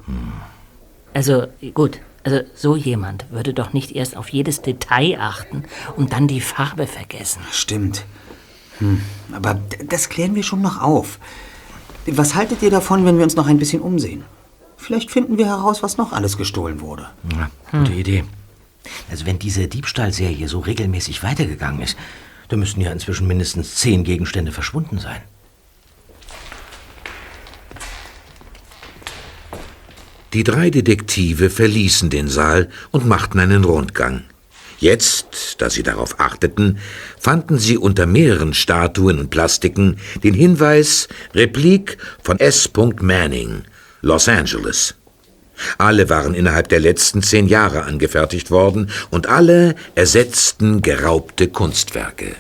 [1.13, 1.99] Also, gut.
[2.23, 5.65] Also, so jemand würde doch nicht erst auf jedes Detail achten
[5.97, 7.43] und dann die Farbe vergessen.
[7.51, 8.05] Stimmt.
[8.79, 9.01] Hm.
[9.33, 11.19] Aber das klären wir schon noch auf.
[12.07, 14.25] Was haltet ihr davon, wenn wir uns noch ein bisschen umsehen?
[14.77, 17.09] Vielleicht finden wir heraus, was noch alles gestohlen wurde.
[17.33, 18.25] Ja, gute Idee.
[19.11, 21.97] Also wenn diese Diebstahlserie so regelmäßig weitergegangen ist,
[22.49, 25.23] dann müssten ja inzwischen mindestens zehn Gegenstände verschwunden sein.
[30.35, 34.25] Die drei Detektive verließen den Saal und machten einen Rundgang.
[34.79, 36.79] Jetzt, da sie darauf achteten,
[37.19, 42.71] fanden sie unter mehreren Statuen und Plastiken den Hinweis Replik von S.
[43.01, 43.63] Manning,
[44.03, 44.95] Los Angeles.
[45.79, 52.35] Alle waren innerhalb der letzten zehn Jahre angefertigt worden und alle ersetzten geraubte Kunstwerke.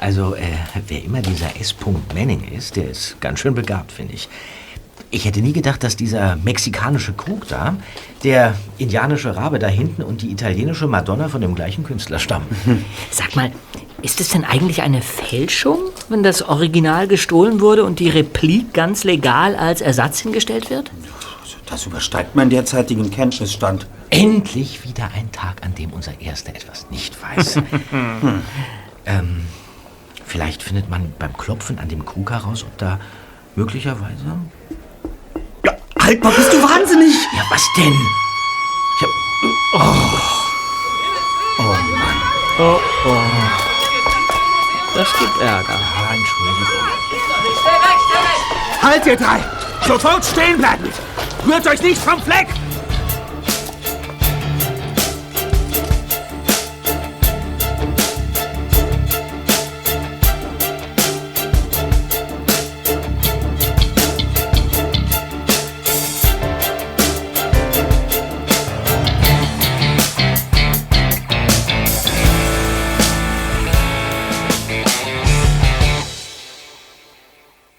[0.00, 0.42] Also, äh,
[0.86, 1.74] wer immer dieser S.
[2.14, 4.28] Manning ist, der ist ganz schön begabt, finde ich.
[5.10, 7.76] Ich hätte nie gedacht, dass dieser mexikanische Krug da,
[8.24, 12.46] der indianische Rabe da hinten und die italienische Madonna von dem gleichen Künstler stammen.
[13.10, 13.50] Sag mal,
[14.02, 15.78] ist es denn eigentlich eine Fälschung,
[16.10, 20.90] wenn das Original gestohlen wurde und die Replik ganz legal als Ersatz hingestellt wird?
[21.66, 23.86] Das übersteigt meinen derzeitigen Kenntnisstand.
[24.10, 27.56] Endlich wieder ein Tag, an dem unser Erster etwas nicht weiß.
[27.56, 28.42] hm.
[29.06, 29.40] ähm,
[30.24, 33.00] vielleicht findet man beim Klopfen an dem Krug heraus, ob da
[33.56, 34.36] möglicherweise...
[35.64, 37.14] Ja, halt mal, bist du wahnsinnig?
[37.36, 37.92] Ja, was denn?
[38.96, 39.10] Ich hab...
[39.74, 40.18] Oh
[41.62, 42.22] Mann.
[42.58, 43.16] Oh, oh.
[44.94, 45.78] Das gibt Ärger.
[45.78, 46.68] Ah, Entschuldigung.
[48.82, 49.44] Halt ihr drei!
[49.86, 50.90] Sofort stehen bleiben!
[51.46, 52.48] Rührt euch nicht vom Fleck!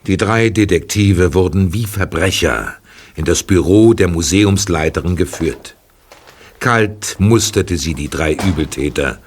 [0.10, 2.74] Die drei Detektive wurden wie Verbrecher
[3.16, 5.76] in das Büro der Museumsleiterin geführt.
[6.60, 9.20] Kalt musterte sie die drei Übeltäter,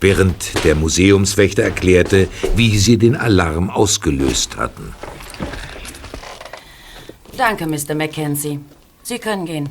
[0.00, 4.94] während der Museumswächter erklärte, wie sie den Alarm ausgelöst hatten.
[7.36, 7.96] Danke, Mr.
[7.96, 8.60] Mackenzie.
[9.02, 9.68] Sie können gehen.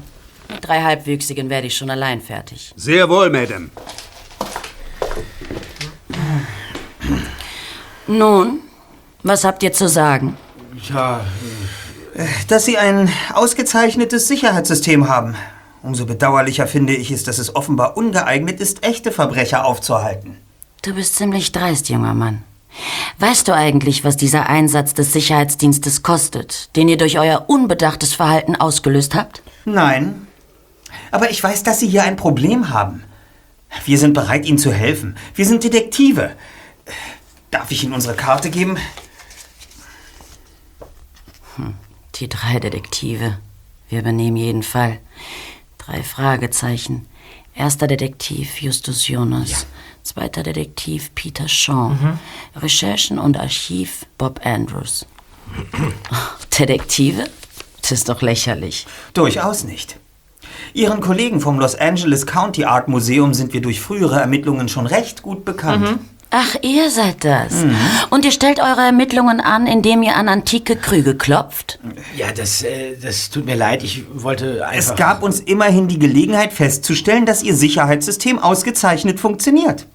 [0.49, 2.73] Mit drei Halbwüchsigen werde ich schon allein fertig.
[2.75, 3.69] Sehr wohl, Madame.
[8.08, 8.60] Nun,
[9.23, 10.38] was habt ihr zu sagen?
[10.90, 11.22] Ja,
[12.48, 15.36] dass Sie ein ausgezeichnetes Sicherheitssystem haben.
[15.84, 20.38] Umso bedauerlicher finde ich es, dass es offenbar ungeeignet ist, echte Verbrecher aufzuhalten.
[20.82, 22.44] Du bist ziemlich dreist, junger Mann.
[23.20, 28.56] Weißt du eigentlich, was dieser Einsatz des Sicherheitsdienstes kostet, den ihr durch euer unbedachtes Verhalten
[28.56, 29.42] ausgelöst habt?
[29.66, 30.28] Nein.
[31.12, 33.04] Aber ich weiß, dass Sie hier ein Problem haben.
[33.86, 35.18] Wir sind bereit, Ihnen zu helfen.
[35.36, 36.32] Wir sind Detektive.
[37.52, 38.78] Darf ich Ihnen unsere Karte geben?
[41.58, 41.74] Hm,
[42.15, 43.38] die drei Detektive.
[43.89, 45.00] Wir übernehmen jeden Fall.
[45.78, 47.06] Drei Fragezeichen.
[47.56, 49.65] Erster Detektiv Justus Jonas.
[50.04, 51.96] Zweiter Detektiv Peter Shaw.
[52.56, 55.06] Recherchen und Archiv Bob Andrews.
[56.60, 57.26] Detektive?
[57.82, 58.86] Das ist doch lächerlich.
[59.13, 59.98] Durchaus nicht.
[60.74, 65.22] Ihren Kollegen vom Los Angeles County Art Museum sind wir durch frühere Ermittlungen schon recht
[65.22, 66.00] gut bekannt.
[66.30, 67.66] Ach, ihr seid das.
[68.10, 71.80] Und ihr stellt eure Ermittlungen an, indem ihr an antike Krüge klopft?
[72.16, 73.84] Ja, das, äh, das tut mir leid.
[73.84, 74.78] Ich wollte einfach...
[74.78, 79.88] Es gab uns immerhin die Gelegenheit festzustellen, dass Ihr Sicherheitssystem ausgezeichnet funktioniert.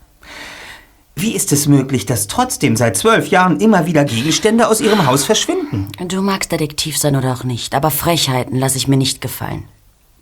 [1.15, 5.25] Wie ist es möglich, dass trotzdem seit zwölf Jahren immer wieder Gegenstände aus Ihrem Haus
[5.25, 5.89] verschwinden?
[6.09, 9.65] Du magst Detektiv sein oder auch nicht, aber Frechheiten lasse ich mir nicht gefallen.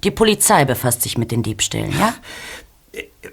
[0.03, 2.14] Die Polizei befasst sich mit den Diebstählen, ja?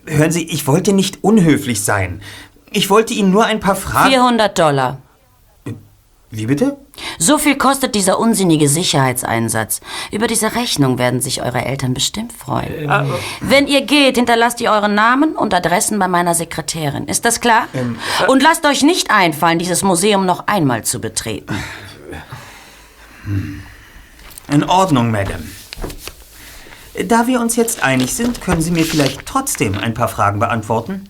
[0.06, 2.22] Hören Sie, ich wollte nicht unhöflich sein.
[2.72, 4.10] Ich wollte Ihnen nur ein paar Fragen...
[4.10, 4.98] 400 Dollar.
[6.30, 6.76] Wie bitte?
[7.20, 9.80] So viel kostet dieser unsinnige Sicherheitseinsatz.
[10.12, 12.92] Über diese Rechnung werden sich eure Eltern bestimmt freuen.
[13.40, 17.08] Wenn ihr geht, hinterlasst ihr euren Namen und Adressen bei meiner Sekretärin.
[17.08, 17.68] Ist das klar?
[18.28, 21.56] und lasst euch nicht einfallen, dieses Museum noch einmal zu betreten.
[24.50, 25.44] In Ordnung, Madame.
[27.06, 31.10] Da wir uns jetzt einig sind, können Sie mir vielleicht trotzdem ein paar Fragen beantworten?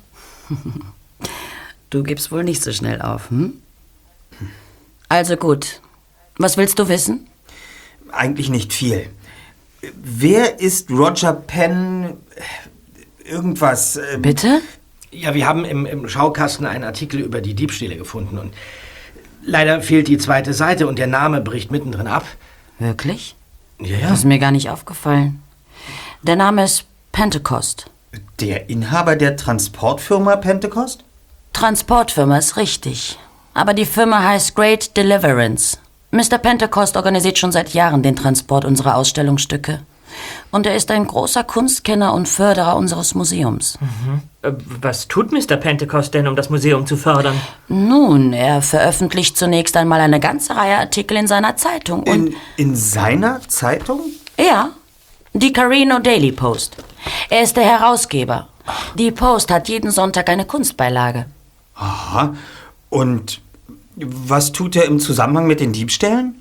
[1.90, 3.54] Du gibst wohl nicht so schnell auf, hm?
[5.10, 5.82] Also gut.
[6.38, 7.28] Was willst du wissen?
[8.12, 9.10] Eigentlich nicht viel.
[9.96, 12.14] Wer ist Roger Penn...
[13.24, 13.98] Irgendwas...
[13.98, 14.62] äh, Bitte?
[15.12, 18.54] Ja, wir haben im, im Schaukasten einen Artikel über die Diebstähle gefunden und
[19.44, 22.26] leider fehlt die zweite Seite und der Name bricht mittendrin ab.
[22.80, 23.36] Wirklich?
[23.80, 25.42] Ja, Das ist mir gar nicht aufgefallen.
[26.22, 27.90] Der Name ist Pentecost.
[28.40, 31.04] Der Inhaber der Transportfirma Pentecost?
[31.58, 33.18] Transportfirma ist richtig.
[33.56, 35.80] Aber die Firma heißt Great Deliverance.
[36.12, 36.38] Mr.
[36.38, 39.80] Pentecost organisiert schon seit Jahren den Transport unserer Ausstellungsstücke.
[40.52, 43.80] Und er ist ein großer Kunstkenner und Förderer unseres Museums.
[44.44, 45.58] Äh, Was tut Mr.
[45.58, 47.42] Pentecost denn, um das Museum zu fördern?
[47.68, 52.76] Nun, er veröffentlicht zunächst einmal eine ganze Reihe Artikel in seiner Zeitung und In, in
[52.76, 54.02] seiner Zeitung?
[54.38, 54.70] Ja,
[55.34, 56.78] die Carino Daily Post.
[57.32, 58.48] Er ist der Herausgeber.
[58.94, 61.26] Die Post hat jeden Sonntag eine Kunstbeilage.
[61.78, 62.36] Aha.
[62.90, 63.42] Und
[63.96, 66.36] was tut er im Zusammenhang mit den Diebstählen?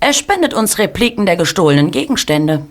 [0.00, 2.66] Er spendet uns Repliken der gestohlenen Gegenstände.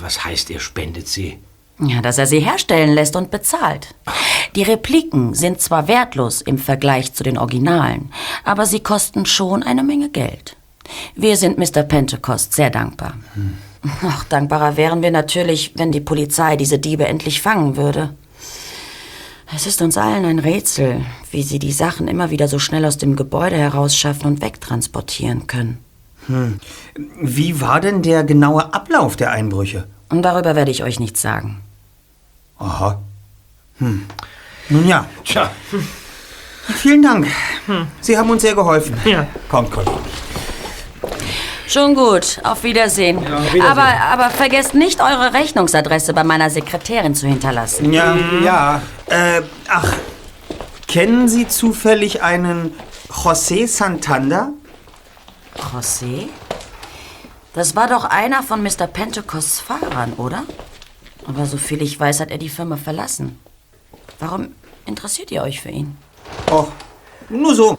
[0.00, 1.38] Was heißt, er spendet sie?
[1.78, 3.94] Ja, dass er sie herstellen lässt und bezahlt.
[4.54, 8.12] Die Repliken sind zwar wertlos im Vergleich zu den Originalen,
[8.44, 10.56] aber sie kosten schon eine Menge Geld.
[11.14, 11.82] Wir sind Mr.
[11.82, 13.14] Pentecost sehr dankbar.
[14.02, 18.14] Noch dankbarer wären wir natürlich, wenn die Polizei diese Diebe endlich fangen würde.
[19.54, 22.96] Es ist uns allen ein Rätsel, wie sie die Sachen immer wieder so schnell aus
[22.96, 25.78] dem Gebäude herausschaffen und wegtransportieren können.
[26.26, 26.58] Hm.
[27.20, 29.84] Wie war denn der genaue Ablauf der Einbrüche?
[30.08, 31.60] Und darüber werde ich euch nichts sagen.
[32.58, 32.98] Aha.
[33.78, 34.06] Hm.
[34.70, 35.06] Nun ja.
[35.24, 35.50] Tja.
[36.76, 37.26] Vielen Dank.
[38.00, 38.96] Sie haben uns sehr geholfen.
[39.04, 39.26] Ja.
[39.48, 39.90] Kommt, Conny.
[41.72, 43.22] Schon gut, auf Wiedersehen.
[43.22, 43.62] Wiedersehen.
[43.62, 47.94] Aber, aber vergesst nicht, eure Rechnungsadresse bei meiner Sekretärin zu hinterlassen.
[47.94, 48.82] Ja, ja.
[49.06, 49.94] Äh, ach,
[50.86, 52.74] kennen Sie zufällig einen
[53.08, 54.52] José Santander?
[55.56, 56.28] José?
[57.54, 58.86] Das war doch einer von Mr.
[58.86, 60.42] Pentecosts Fahrern, oder?
[61.26, 63.38] Aber soviel ich weiß, hat er die Firma verlassen.
[64.18, 64.48] Warum
[64.84, 65.96] interessiert ihr euch für ihn?
[66.50, 66.68] Och,
[67.30, 67.78] nur so.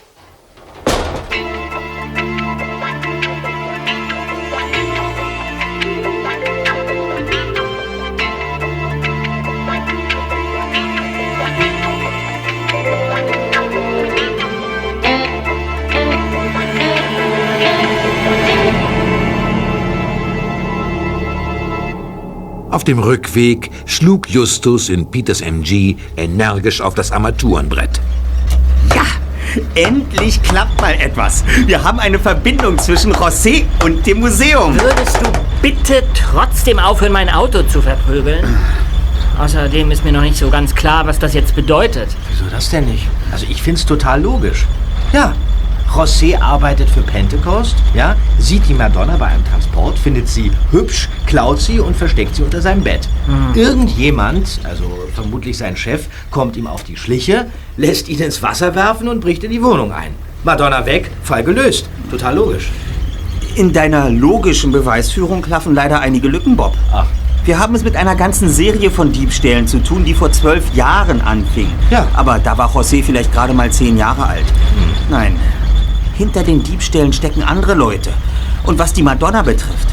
[22.74, 28.02] Auf dem Rückweg schlug Justus in Peters MG energisch auf das Armaturenbrett.
[28.96, 29.04] Ja,
[29.76, 31.44] endlich klappt mal etwas.
[31.68, 34.74] Wir haben eine Verbindung zwischen José und dem Museum.
[34.82, 35.30] Würdest du
[35.62, 38.44] bitte trotzdem aufhören, mein Auto zu verprügeln?
[39.38, 42.08] Außerdem ist mir noch nicht so ganz klar, was das jetzt bedeutet.
[42.32, 43.08] Wieso das denn nicht?
[43.32, 44.66] Also ich find's total logisch.
[45.14, 45.36] Ja,
[45.94, 51.62] José arbeitet für Pentecost, ja, sieht die Madonna bei einem Transport, findet sie hübsch, klaut
[51.62, 53.08] sie und versteckt sie unter seinem Bett.
[53.54, 54.84] Irgendjemand, also
[55.14, 57.46] vermutlich sein Chef, kommt ihm auf die Schliche,
[57.78, 60.16] lässt ihn ins Wasser werfen und bricht in die Wohnung ein.
[60.44, 61.88] Madonna weg, Fall gelöst.
[62.10, 62.72] Total logisch.
[63.56, 66.76] In deiner logischen Beweisführung klaffen leider einige Lücken, Bob.
[66.92, 67.06] Ach.
[67.46, 71.22] Wir haben es mit einer ganzen Serie von Diebstählen zu tun, die vor zwölf Jahren
[71.22, 71.68] anfing.
[71.92, 72.08] Ja.
[72.14, 74.46] Aber da war José vielleicht gerade mal zehn Jahre alt.
[75.10, 75.36] Nein,
[76.14, 78.12] hinter den Diebstählen stecken andere Leute.
[78.64, 79.88] Und was die Madonna betrifft,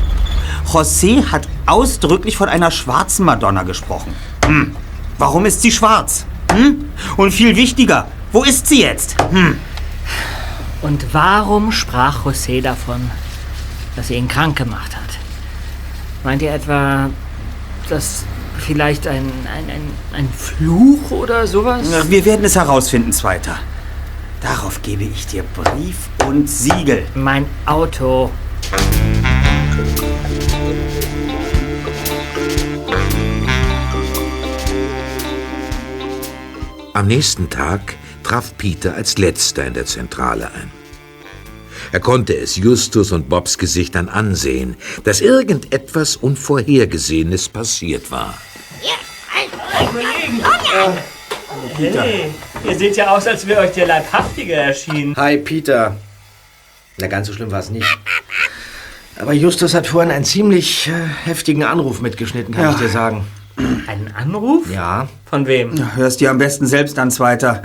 [0.66, 4.14] José hat ausdrücklich von einer schwarzen Madonna gesprochen.
[4.44, 4.76] Hm.
[5.18, 6.24] Warum ist sie schwarz?
[6.52, 6.84] Hm?
[7.16, 9.16] Und viel wichtiger, wo ist sie jetzt?
[9.30, 9.58] Hm.
[10.82, 13.10] Und warum sprach José davon,
[13.96, 15.18] dass sie ihn krank gemacht hat?
[16.24, 17.10] Meint ihr etwa,
[17.88, 18.24] dass
[18.58, 19.82] vielleicht ein, ein, ein,
[20.14, 21.88] ein Fluch oder sowas?
[22.08, 23.58] Wir werden es herausfinden, Zweiter.
[24.40, 27.06] Darauf gebe ich dir Brief und Siegel.
[27.14, 28.30] Mein Auto.
[36.94, 40.70] Am nächsten Tag traf Peter als letzter in der Zentrale ein.
[41.92, 48.38] Er konnte es Justus und Bobs Gesichtern ansehen, dass irgendetwas Unvorhergesehenes passiert war.
[51.76, 52.32] Hey,
[52.64, 55.16] ihr seht ja aus, als wäre euch der Leibhaftige erschienen.
[55.16, 55.96] Hi, Peter.
[56.98, 57.98] Na, ganz so schlimm war es nicht.
[59.18, 60.92] Aber Justus hat vorhin einen ziemlich äh,
[61.24, 62.70] heftigen Anruf mitgeschnitten, kann Ja.
[62.70, 63.26] ich dir sagen.
[63.86, 64.70] Einen Anruf?
[64.70, 65.08] Ja.
[65.28, 65.76] Von wem?
[65.76, 67.62] Ja, hörst dir am besten selbst an, Zweiter.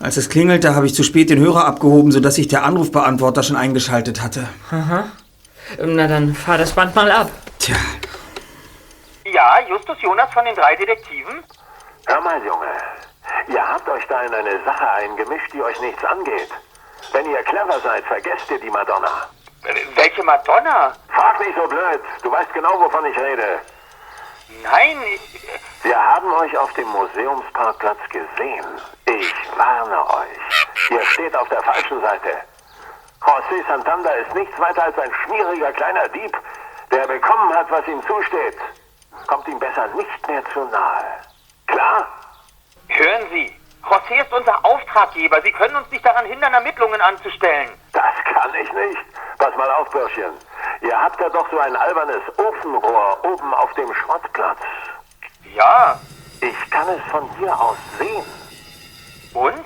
[0.00, 3.56] Als es klingelte, habe ich zu spät den Hörer abgehoben, sodass sich der Anrufbeantworter schon
[3.56, 4.48] eingeschaltet hatte.
[4.70, 5.04] Aha.
[5.84, 7.30] Na dann fahr das Band mal ab.
[7.58, 7.76] Tja,
[9.32, 11.34] Ja, Justus Jonas von den drei Detektiven?
[12.06, 12.66] Hör mal, Junge.
[13.48, 16.50] Ihr habt euch da in eine Sache eingemischt, die euch nichts angeht.
[17.12, 19.28] Wenn ihr clever seid, vergesst ihr die Madonna.
[19.94, 20.92] Welche Madonna?
[21.08, 22.00] Frag nicht so blöd.
[22.22, 23.60] Du weißt genau, wovon ich rede.
[24.62, 25.48] Nein, ich,
[25.82, 28.66] Wir haben euch auf dem Museumsparkplatz gesehen.
[29.06, 30.66] Ich warne euch.
[30.90, 32.42] Ihr steht auf der falschen Seite.
[33.22, 36.36] José Santander ist nichts weiter als ein schmieriger kleiner Dieb,
[36.90, 38.58] der bekommen hat, was ihm zusteht.
[39.26, 41.04] Kommt ihm besser nicht mehr zu nahe.
[41.66, 42.06] Klar?
[42.98, 43.54] Hören Sie.
[43.82, 45.40] José ist unser Auftraggeber.
[45.42, 47.70] Sie können uns nicht daran hindern, Ermittlungen anzustellen.
[47.92, 48.98] Das kann ich nicht.
[49.38, 50.32] Pass mal auf, Bürschchen.
[50.82, 54.58] Ihr habt ja doch so ein albernes Ofenrohr oben auf dem Schrottplatz.
[55.54, 55.98] Ja.
[56.42, 58.24] Ich kann es von hier aus sehen.
[59.34, 59.64] Und?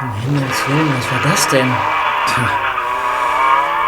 [0.00, 1.76] Um Himmels Willen, was war das denn?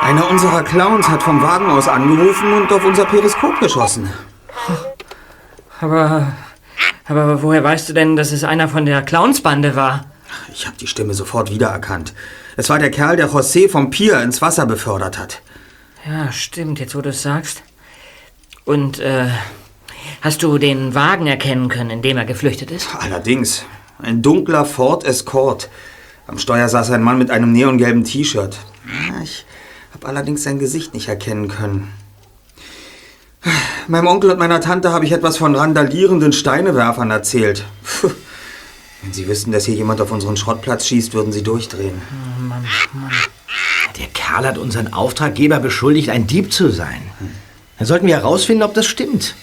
[0.02, 4.12] einer unserer Clowns hat vom Wagen aus angerufen und auf unser Periskop geschossen.
[5.80, 6.32] Aber,
[7.06, 10.06] aber woher weißt du denn, dass es einer von der Clownsbande war?
[10.52, 12.14] Ich habe die Stimme sofort wiedererkannt.
[12.56, 15.40] Es war der Kerl, der José vom Pier ins Wasser befördert hat.
[16.06, 17.62] Ja, stimmt, jetzt wo du es sagst.
[18.64, 19.28] Und, äh,
[20.22, 22.88] hast du den Wagen erkennen können, in dem er geflüchtet ist?
[22.98, 23.64] Allerdings.
[23.98, 25.68] Ein dunkler Ford Escort.
[26.26, 28.58] Am Steuer saß ein Mann mit einem neongelben T-Shirt.
[28.86, 29.44] Ja, Ich
[29.92, 31.92] habe allerdings sein Gesicht nicht erkennen können.
[33.88, 37.64] Meinem Onkel und meiner Tante habe ich etwas von randalierenden Steinewerfern erzählt.
[37.82, 38.10] Puh.
[39.02, 42.00] Wenn sie wüssten, dass hier jemand auf unseren Schrottplatz schießt, würden sie durchdrehen.
[42.38, 42.64] Mann,
[42.94, 43.10] Mann.
[43.98, 47.02] Der Kerl hat unseren Auftraggeber beschuldigt, ein Dieb zu sein.
[47.78, 49.34] Dann sollten wir herausfinden, ob das stimmt.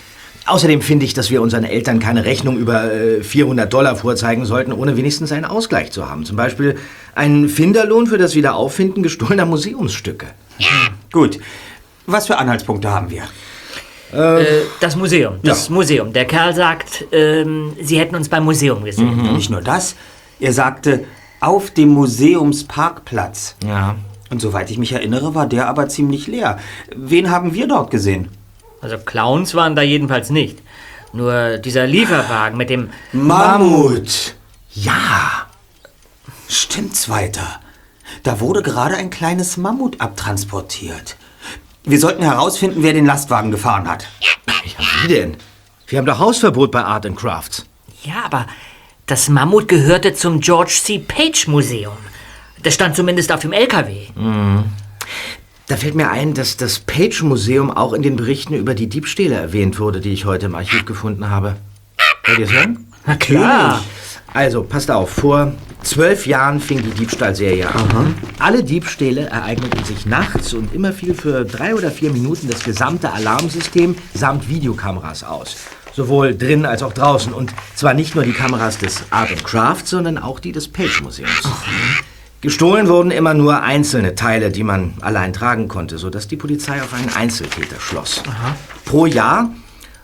[0.48, 4.74] Außerdem finde ich, dass wir unseren Eltern keine Rechnung über äh, 400 Dollar vorzeigen sollten,
[4.74, 6.26] ohne wenigstens einen Ausgleich zu haben.
[6.26, 6.78] Zum Beispiel
[7.14, 10.28] einen Finderlohn für das Wiederauffinden gestohlener Museumsstücke.
[11.12, 11.40] Gut.
[12.08, 13.24] Was für Anhaltspunkte haben wir?
[14.12, 16.14] Äh, das Museum, das Museum.
[16.14, 19.34] Der Kerl sagt, ähm, sie hätten uns beim Museum gesehen.
[19.34, 19.96] Nicht nur das.
[20.40, 21.06] Er sagte,
[21.40, 23.56] auf dem Museumsparkplatz.
[23.66, 23.96] Ja.
[24.30, 26.58] Und soweit ich mich erinnere, war der aber ziemlich leer.
[26.96, 28.30] Wen haben wir dort gesehen?
[28.80, 30.60] Also Clowns waren da jedenfalls nicht.
[31.14, 32.90] Nur dieser Lieferwagen mit dem...
[33.12, 34.36] Mammut!
[34.74, 35.48] Ja.
[36.48, 37.60] Stimmt's weiter.
[38.24, 41.18] Da wurde gerade ein kleines Mammut abtransportiert.
[41.84, 44.08] Wir sollten herausfinden, wer den Lastwagen gefahren hat.
[44.20, 44.54] Ja,
[45.04, 45.38] wie denn?
[45.88, 47.66] Wir haben doch Hausverbot bei Art and Crafts.
[48.04, 48.46] Ja, aber
[49.08, 51.00] das Mammut gehörte zum George C.
[51.00, 51.98] Page Museum.
[52.64, 54.08] Das stand zumindest auf dem LKW.
[55.68, 59.80] Da fällt mir ein, dass das Page-Museum auch in den Berichten über die Diebstähle erwähnt
[59.80, 61.56] wurde, die ich heute im Archiv gefunden habe.
[62.26, 62.88] Wollt ihr es hören?
[63.06, 63.82] Na klar.
[64.34, 65.54] Also, passt auf, vor
[65.84, 68.16] zwölf Jahren fing die Diebstahlserie an.
[68.40, 73.12] Alle Diebstähle ereigneten sich nachts und immer fiel für drei oder vier Minuten das gesamte
[73.12, 75.56] Alarmsystem samt Videokameras aus.
[75.94, 77.34] Sowohl drin als auch draußen.
[77.34, 81.44] Und zwar nicht nur die Kameras des Art and Craft, sondern auch die des Page-Museums.
[82.42, 86.94] Gestohlen wurden immer nur einzelne Teile, die man allein tragen konnte, sodass die Polizei auf
[86.94, 88.24] einen Einzeltäter schloss.
[88.86, 89.52] Pro Jahr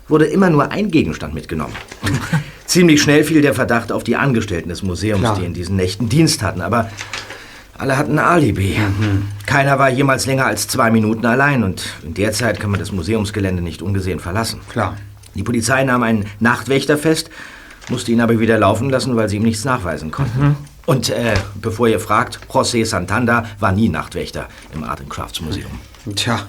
[0.07, 1.73] wurde immer nur ein Gegenstand mitgenommen.
[2.65, 5.39] Ziemlich schnell fiel der Verdacht auf die Angestellten des Museums, Klar.
[5.39, 6.61] die in diesen Nächten Dienst hatten.
[6.61, 6.89] Aber
[7.77, 8.77] alle hatten ein Alibi.
[9.45, 12.91] Keiner war jemals länger als zwei Minuten allein und in der Zeit kann man das
[12.91, 14.59] Museumsgelände nicht ungesehen verlassen.
[14.69, 14.97] Klar.
[15.35, 17.29] Die Polizei nahm einen Nachtwächter fest,
[17.89, 20.55] musste ihn aber wieder laufen lassen, weil sie ihm nichts nachweisen konnten.
[20.87, 25.71] Und äh, bevor ihr fragt, José Santander war nie Nachtwächter im Art and Crafts Museum.
[26.15, 26.39] Tja,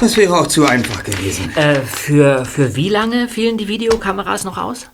[0.00, 1.54] das wäre auch zu einfach gewesen.
[1.56, 4.86] Äh, für, für wie lange fielen die Videokameras noch aus?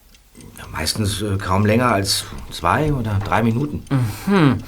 [0.59, 3.83] Ja, meistens äh, kaum länger als zwei oder drei Minuten.
[4.27, 4.59] Hm.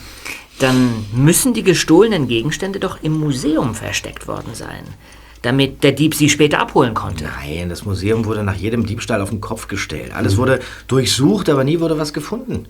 [0.58, 4.84] Dann müssen die gestohlenen Gegenstände doch im Museum versteckt worden sein,
[5.42, 7.24] damit der Dieb sie später abholen konnte.
[7.24, 10.12] Nein, das Museum wurde nach jedem Diebstahl auf den Kopf gestellt.
[10.14, 12.66] Alles wurde durchsucht, aber nie wurde was gefunden.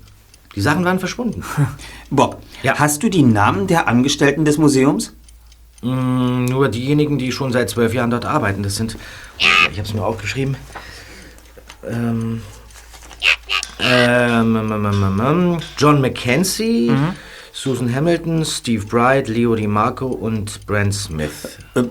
[0.57, 1.45] Die Sachen waren verschwunden.
[2.11, 2.75] Bob, Ja.
[2.79, 5.13] hast du die Namen der Angestellten des Museums?
[5.87, 8.63] Mm, nur diejenigen, die schon seit zwölf Jahren dort arbeiten.
[8.63, 8.97] Das sind.
[9.39, 10.57] Ich habe es mir aufgeschrieben.
[11.87, 12.43] Ähm,
[13.79, 16.91] ähm, ähm, ähm, ähm, ähm, John Mackenzie,
[17.53, 21.59] Susan Hamilton, Steve Bright, Leo DiMarco und Brent Smith.
[21.75, 21.85] Äh,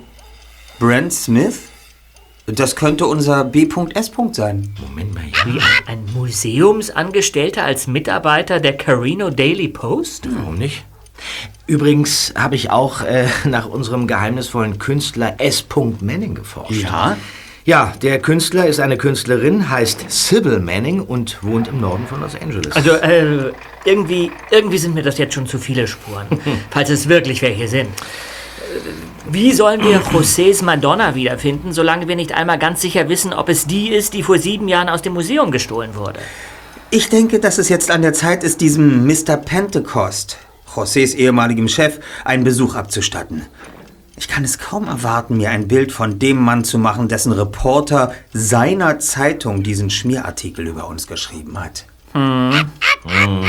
[0.79, 1.69] Brent Smith?
[2.47, 4.11] Das könnte unser B.S.
[4.33, 4.75] sein.
[4.79, 10.27] Moment mal, Wie ein Museumsangestellter als Mitarbeiter der Carino Daily Post?
[10.31, 10.85] Warum nicht?
[11.67, 15.65] Übrigens habe ich auch äh, nach unserem geheimnisvollen Künstler S.
[16.01, 16.83] Manning geforscht.
[16.83, 17.17] Ja?
[17.65, 22.35] Ja, der Künstler ist eine Künstlerin, heißt Sybil Manning und wohnt im Norden von Los
[22.39, 22.75] Angeles.
[22.75, 23.51] Also, äh,
[23.85, 26.27] irgendwie, irgendwie sind mir das jetzt schon zu viele Spuren.
[26.69, 27.87] falls es wirklich welche sind.
[27.87, 28.79] Äh,
[29.31, 33.65] Wie sollen wir Josés Madonna wiederfinden, solange wir nicht einmal ganz sicher wissen, ob es
[33.65, 36.19] die ist, die vor sieben Jahren aus dem Museum gestohlen wurde?
[36.91, 39.37] Ich denke, dass es jetzt an der Zeit ist, diesem Mr.
[39.37, 40.37] Pentecost,
[40.75, 43.43] Josés ehemaligem Chef, einen Besuch abzustatten.
[44.17, 48.13] Ich kann es kaum erwarten, mir ein Bild von dem Mann zu machen, dessen Reporter
[48.33, 51.85] seiner Zeitung diesen Schmierartikel über uns geschrieben hat.
[52.13, 52.69] Hm.
[53.05, 53.39] Ja,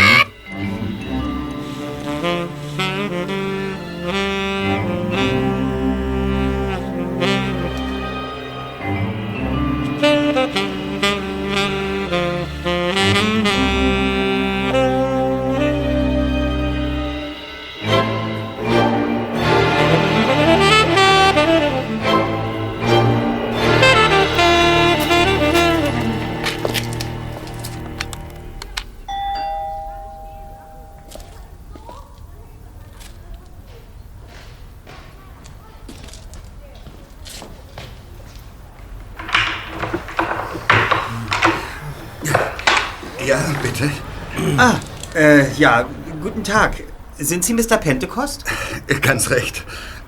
[47.36, 47.76] Sind Sie Mr.
[47.76, 48.46] Pentecost?
[49.02, 49.58] Ganz recht.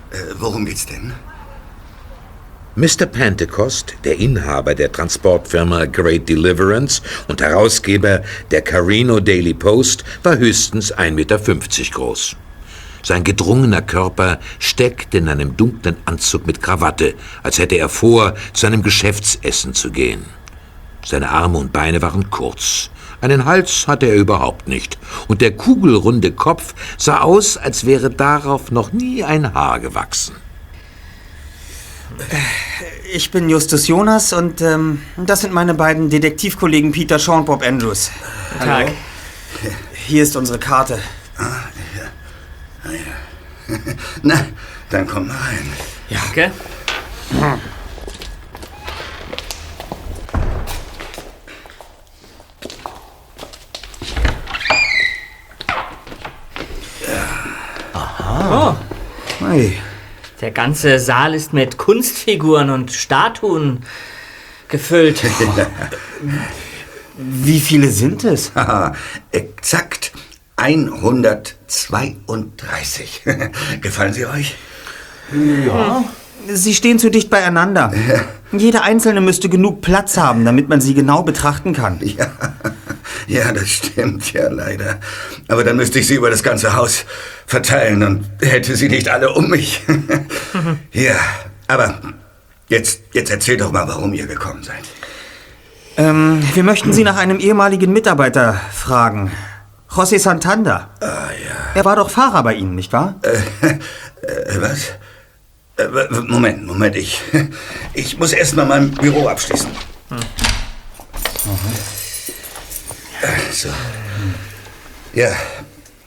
[0.09, 1.13] Äh, worum geht's denn?
[2.75, 3.05] Mr.
[3.05, 10.91] Pentecost, der Inhaber der Transportfirma Great Deliverance und Herausgeber der Carino Daily Post, war höchstens
[10.91, 11.37] 1,50 Meter
[11.91, 12.35] groß.
[13.03, 17.13] Sein gedrungener Körper steckte in einem dunklen Anzug mit Krawatte,
[17.43, 20.25] als hätte er vor, zu einem Geschäftsessen zu gehen.
[21.05, 22.89] Seine Arme und Beine waren kurz.
[23.21, 24.97] Einen Hals hatte er überhaupt nicht.
[25.27, 30.35] Und der kugelrunde Kopf sah aus, als wäre darauf noch nie ein Haar gewachsen.
[33.13, 37.65] Ich bin Justus Jonas und ähm, das sind meine beiden Detektivkollegen Peter Shaw und Bob
[37.65, 38.11] Andrews.
[38.53, 38.91] Guten Tag.
[39.93, 40.99] Hier ist unsere Karte.
[44.23, 44.45] Na,
[44.89, 45.71] dann komm mal rein.
[46.09, 46.19] Ja.
[46.29, 46.51] Okay.
[58.51, 58.75] Oh.
[59.39, 59.77] Hey.
[60.41, 63.83] Der ganze Saal ist mit Kunstfiguren und Statuen
[64.67, 65.21] gefüllt.
[67.17, 68.55] Wie viele sind es?
[68.55, 68.95] Haha,
[69.31, 70.11] exakt
[70.55, 73.21] 132.
[73.81, 74.55] Gefallen sie euch?
[75.67, 76.03] Ja.
[76.47, 77.91] Sie stehen zu dicht beieinander.
[78.51, 81.99] Jeder einzelne müsste genug Platz haben, damit man sie genau betrachten kann.
[82.01, 82.31] Ja,
[83.27, 84.99] ja, das stimmt ja leider.
[85.47, 87.05] Aber dann müsste ich sie über das ganze Haus
[87.45, 89.83] verteilen und hätte sie nicht alle um mich.
[90.91, 91.15] ja,
[91.67, 91.99] aber
[92.67, 94.83] jetzt, jetzt erzähl doch mal, warum ihr gekommen seid.
[95.97, 99.31] Ähm, wir möchten Sie nach einem ehemaligen Mitarbeiter fragen.
[99.91, 100.89] José Santander.
[101.01, 101.55] Ah, ja.
[101.75, 103.15] Er war doch Fahrer bei Ihnen, nicht wahr?
[103.21, 103.67] Äh,
[104.25, 104.93] äh, was?
[105.79, 107.21] Äh, Moment, Moment, ich,
[107.93, 109.69] ich muss erst mal mein Büro abschließen.
[113.21, 113.69] Äh, So.
[115.13, 115.31] Ja,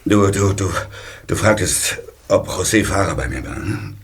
[0.05, 0.71] du, du, du,
[1.27, 1.99] du fragtest,
[2.29, 3.57] ob José Fahrer bei mir war.
[3.57, 3.97] hm?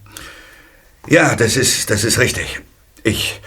[1.07, 2.61] Ja, das ist, das ist richtig.
[3.05, 3.41] Ich,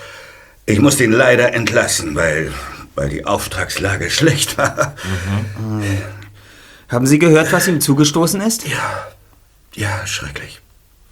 [0.65, 2.53] ich musste ihn leider entlassen, weil,
[2.95, 4.95] weil die Auftragslage schlecht war.
[6.87, 8.67] Haben Sie gehört, was ihm zugestoßen ist?
[8.67, 9.07] Ja,
[9.75, 10.60] ja, schrecklich.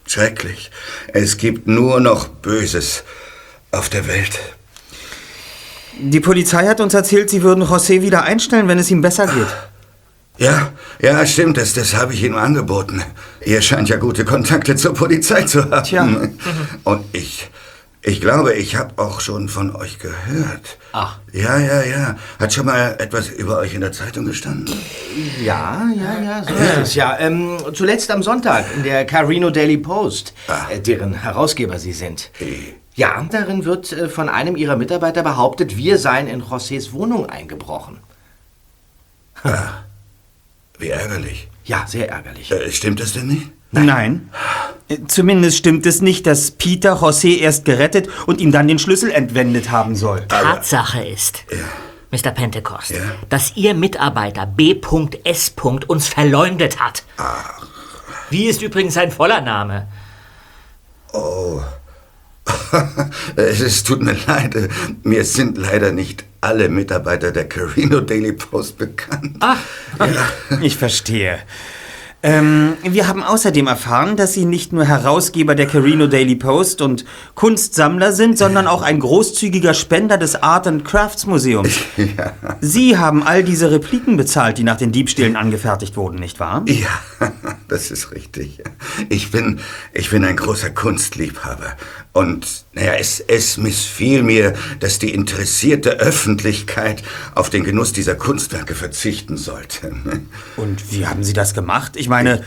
[0.09, 0.71] Schrecklich.
[1.13, 3.03] Es gibt nur noch Böses
[3.69, 4.39] auf der Welt.
[5.99, 9.47] Die Polizei hat uns erzählt, Sie würden José wieder einstellen, wenn es ihm besser geht.
[10.39, 13.03] Ja, ja, stimmt, das, das habe ich ihm angeboten.
[13.45, 15.83] Ihr scheint ja gute Kontakte zur Polizei zu haben.
[15.83, 16.07] Tja.
[16.85, 17.47] Und ich,
[18.01, 20.77] ich glaube, ich habe auch schon von euch gehört.
[20.93, 21.19] Ach.
[21.33, 22.15] Ja, ja, ja.
[22.39, 24.73] Hat schon mal etwas über euch in der Zeitung gestanden?
[25.43, 27.17] Ja, ja, ja, so ist es ja.
[27.19, 30.33] Ähm, zuletzt am Sonntag in der Carino Daily Post,
[30.69, 32.31] äh, deren Herausgeber Sie sind.
[32.95, 37.99] Ja, darin wird äh, von einem Ihrer Mitarbeiter behauptet, wir seien in Josés Wohnung eingebrochen.
[40.77, 41.49] Wie ärgerlich.
[41.65, 42.51] Ja, sehr ärgerlich.
[42.51, 43.51] Äh, stimmt das denn nicht?
[43.71, 44.29] Nein.
[44.87, 49.11] Äh, Zumindest stimmt es nicht, dass Peter José erst gerettet und ihm dann den Schlüssel
[49.11, 50.25] entwendet haben soll.
[50.27, 51.43] Tatsache ist,
[52.11, 52.31] Mr.
[52.31, 52.93] Pentecost,
[53.29, 55.53] dass Ihr Mitarbeiter B.S.
[55.87, 57.03] uns verleumdet hat.
[58.29, 59.87] Wie ist übrigens sein voller Name?
[61.13, 61.61] Oh.
[63.35, 64.55] es tut mir leid.
[65.03, 69.37] Mir sind leider nicht alle Mitarbeiter der Carino Daily Post bekannt.
[69.39, 69.57] Ah,
[70.61, 71.39] ich verstehe.
[72.21, 77.05] Ähm, wir haben außerdem erfahren, dass Sie nicht nur Herausgeber der Carino Daily Post und
[77.33, 81.79] Kunstsammler sind, sondern auch ein großzügiger Spender des Art and Crafts Museums.
[82.17, 82.33] Ja.
[82.61, 86.63] Sie haben all diese Repliken bezahlt, die nach den Diebstählen angefertigt wurden, nicht wahr?
[86.67, 86.87] Ja,
[87.67, 88.63] das ist richtig.
[89.09, 89.59] Ich bin,
[89.93, 91.75] ich bin ein großer Kunstliebhaber.
[92.11, 97.03] Und naja, es, es missfiel mir, dass die interessierte Öffentlichkeit
[97.35, 99.91] auf den Genuss dieser Kunstwerke verzichten sollte.
[100.57, 101.93] Und wie haben Sie das gemacht?
[101.95, 102.43] Ich meine,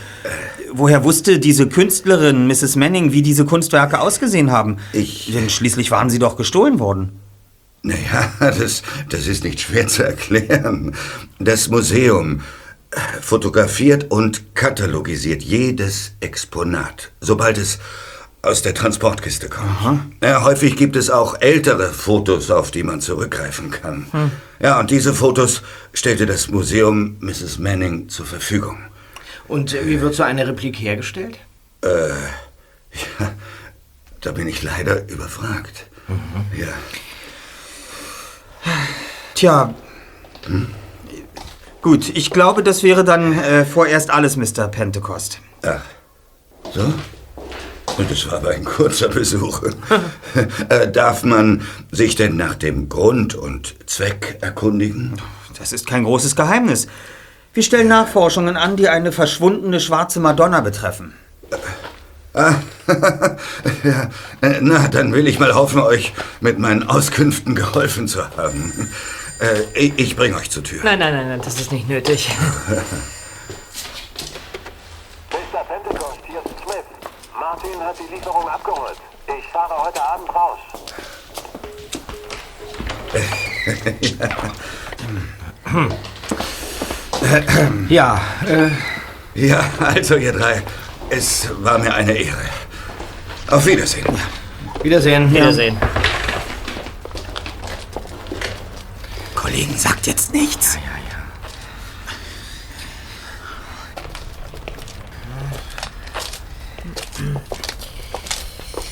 [0.73, 2.75] woher wusste diese Künstlerin, Mrs.
[2.75, 4.77] Manning, wie diese Kunstwerke ausgesehen haben?
[4.91, 5.31] Ich.
[5.33, 7.19] Denn schließlich waren sie doch gestohlen worden.
[7.83, 10.95] Naja, das, das ist nicht schwer zu erklären.
[11.39, 12.41] Das Museum
[12.91, 17.79] äh, fotografiert und katalogisiert jedes Exponat, sobald es
[18.43, 19.69] aus der Transportkiste kommt.
[20.21, 24.05] Ja, häufig gibt es auch ältere Fotos, auf die man zurückgreifen kann.
[24.11, 24.31] Hm.
[24.59, 25.63] Ja, und diese Fotos
[25.93, 27.57] stellte das Museum Mrs.
[27.57, 28.77] Manning zur Verfügung.
[29.47, 31.37] Und äh, wie wird so eine Replik hergestellt?
[31.81, 31.87] Äh,
[33.19, 33.31] ja,
[34.19, 35.87] da bin ich leider überfragt.
[36.55, 36.67] Ja.
[39.35, 39.73] Tja.
[41.81, 44.67] Gut, ich glaube, das wäre dann äh, vorerst alles, Mr.
[44.67, 45.39] Pentecost.
[45.65, 45.81] Ach,
[46.73, 46.93] so?
[47.97, 49.61] Und es war aber ein kurzer Besuch.
[50.69, 55.13] äh, darf man sich denn nach dem Grund und Zweck erkundigen?
[55.57, 56.87] Das ist kein großes Geheimnis.
[57.53, 61.13] Wir stellen Nachforschungen an, die eine verschwundene schwarze Madonna betreffen.
[62.33, 62.55] Ah,
[63.83, 64.09] ja,
[64.41, 68.73] äh, na, dann will ich mal hoffen, euch mit meinen Auskünften geholfen zu haben.
[69.39, 70.81] Äh, ich, ich bringe euch zur Tür.
[70.83, 72.31] Nein, nein, nein, nein, das ist nicht nötig.
[77.83, 78.97] Martin hat die Lieferung abgeholt.
[79.27, 80.59] Ich fahre heute Abend raus.
[87.89, 88.69] Ja, äh.
[89.35, 90.61] Ja, also ihr drei,
[91.09, 92.45] es war mir eine Ehre.
[93.49, 94.05] Auf Wiedersehen.
[94.81, 95.33] Wiedersehen.
[95.33, 95.77] Wiedersehen.
[99.35, 100.77] Kollegen, sagt jetzt nichts.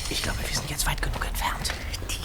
[0.08, 1.72] Ich glaube, wir sind jetzt weit genug entfernt.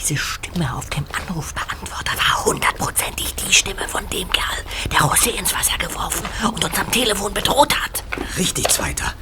[0.08, 5.54] Diese Stimme auf dem Anrufbeantworter war hundertprozentig die Stimme von dem Kerl, der José ins
[5.54, 8.04] Wasser geworfen und uns am Telefon bedroht hat.
[8.38, 9.14] Richtig, Zweiter.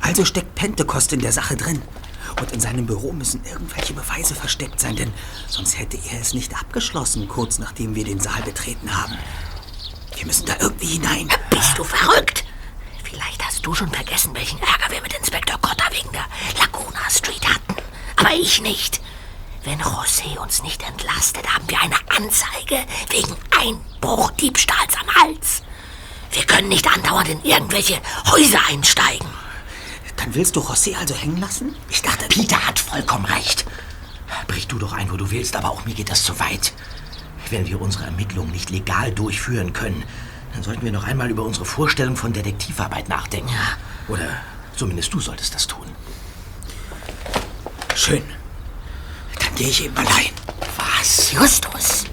[0.00, 1.80] Also steckt Pentecost in der Sache drin.
[2.40, 5.12] Und in seinem Büro müssen irgendwelche Beweise versteckt sein, denn
[5.46, 9.16] sonst hätte er es nicht abgeschlossen, kurz nachdem wir den Saal betreten haben.
[10.16, 11.28] Wir müssen da irgendwie hinein.
[11.50, 12.44] Bist du verrückt?
[13.04, 16.26] Vielleicht hast du schon vergessen, welchen Ärger wir mit Inspektor Cotta wegen der
[16.58, 17.76] Laguna Street hatten.
[18.16, 19.03] Aber ich nicht.
[19.64, 25.62] Wenn José uns nicht entlastet, haben wir eine Anzeige wegen Einbruch Diebstahls am Hals.
[26.32, 27.98] Wir können nicht andauernd in irgendwelche
[28.30, 29.26] Häuser einsteigen.
[30.16, 31.74] Dann willst du José also hängen lassen?
[31.88, 33.64] Ich dachte, Peter hat vollkommen recht.
[34.48, 36.72] Brich du doch ein, wo du willst, aber auch mir geht das zu weit.
[37.48, 40.04] Wenn wir unsere Ermittlungen nicht legal durchführen können,
[40.52, 43.54] dann sollten wir noch einmal über unsere Vorstellung von Detektivarbeit nachdenken.
[44.08, 44.28] Oder
[44.76, 45.86] zumindest du solltest das tun.
[47.94, 48.22] Schön.
[49.56, 50.30] Gehe ich eben allein.
[50.76, 51.32] Was?
[51.32, 52.04] Justus?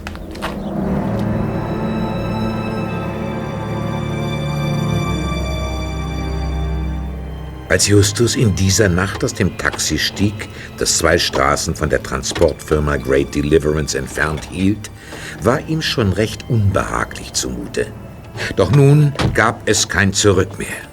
[7.68, 12.98] Als Justus in dieser Nacht aus dem Taxi stieg, das zwei Straßen von der Transportfirma
[12.98, 14.92] Great Deliverance entfernt hielt,
[15.42, 17.88] war ihm schon recht unbehaglich zumute.
[18.56, 20.91] Doch nun gab es kein Zurück mehr.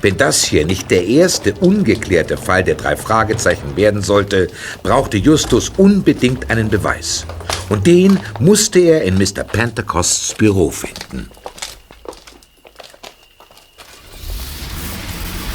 [0.00, 4.48] Wenn das hier nicht der erste ungeklärte Fall der drei Fragezeichen werden sollte,
[4.82, 7.26] brauchte Justus unbedingt einen Beweis.
[7.68, 9.44] Und den musste er in Mr.
[9.44, 11.30] Pentecosts Büro finden.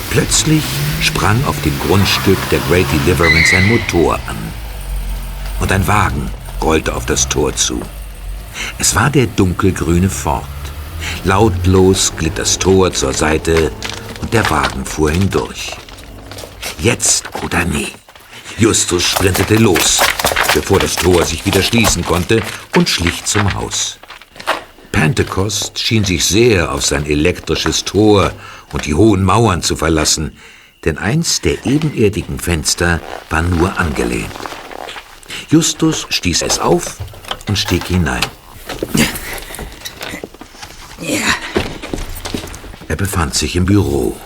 [0.10, 0.64] Plötzlich
[1.02, 4.38] sprang auf dem Grundstück der Great Deliverance ein Motor an.
[5.60, 6.30] Und ein Wagen
[6.62, 7.82] rollte auf das Tor zu.
[8.80, 10.44] Es war der dunkelgrüne Ford.
[11.24, 13.72] Lautlos glitt das Tor zur Seite
[14.22, 15.72] und der Wagen fuhr hindurch.
[16.80, 17.88] Jetzt oder nie.
[18.58, 20.00] Justus sprintete los,
[20.54, 22.42] bevor das Tor sich wieder schließen konnte,
[22.76, 24.00] und schlich zum Haus.
[24.92, 28.32] Pentecost schien sich sehr auf sein elektrisches Tor
[28.74, 30.38] und die hohen Mauern zu verlassen,
[30.86, 33.00] denn eins der ebenerdigen Fenster
[33.30, 34.32] war nur angelehnt.
[35.50, 36.98] Justus stieß es auf
[37.48, 38.26] und stieg hinein.
[42.98, 44.18] Befand sich im Büro,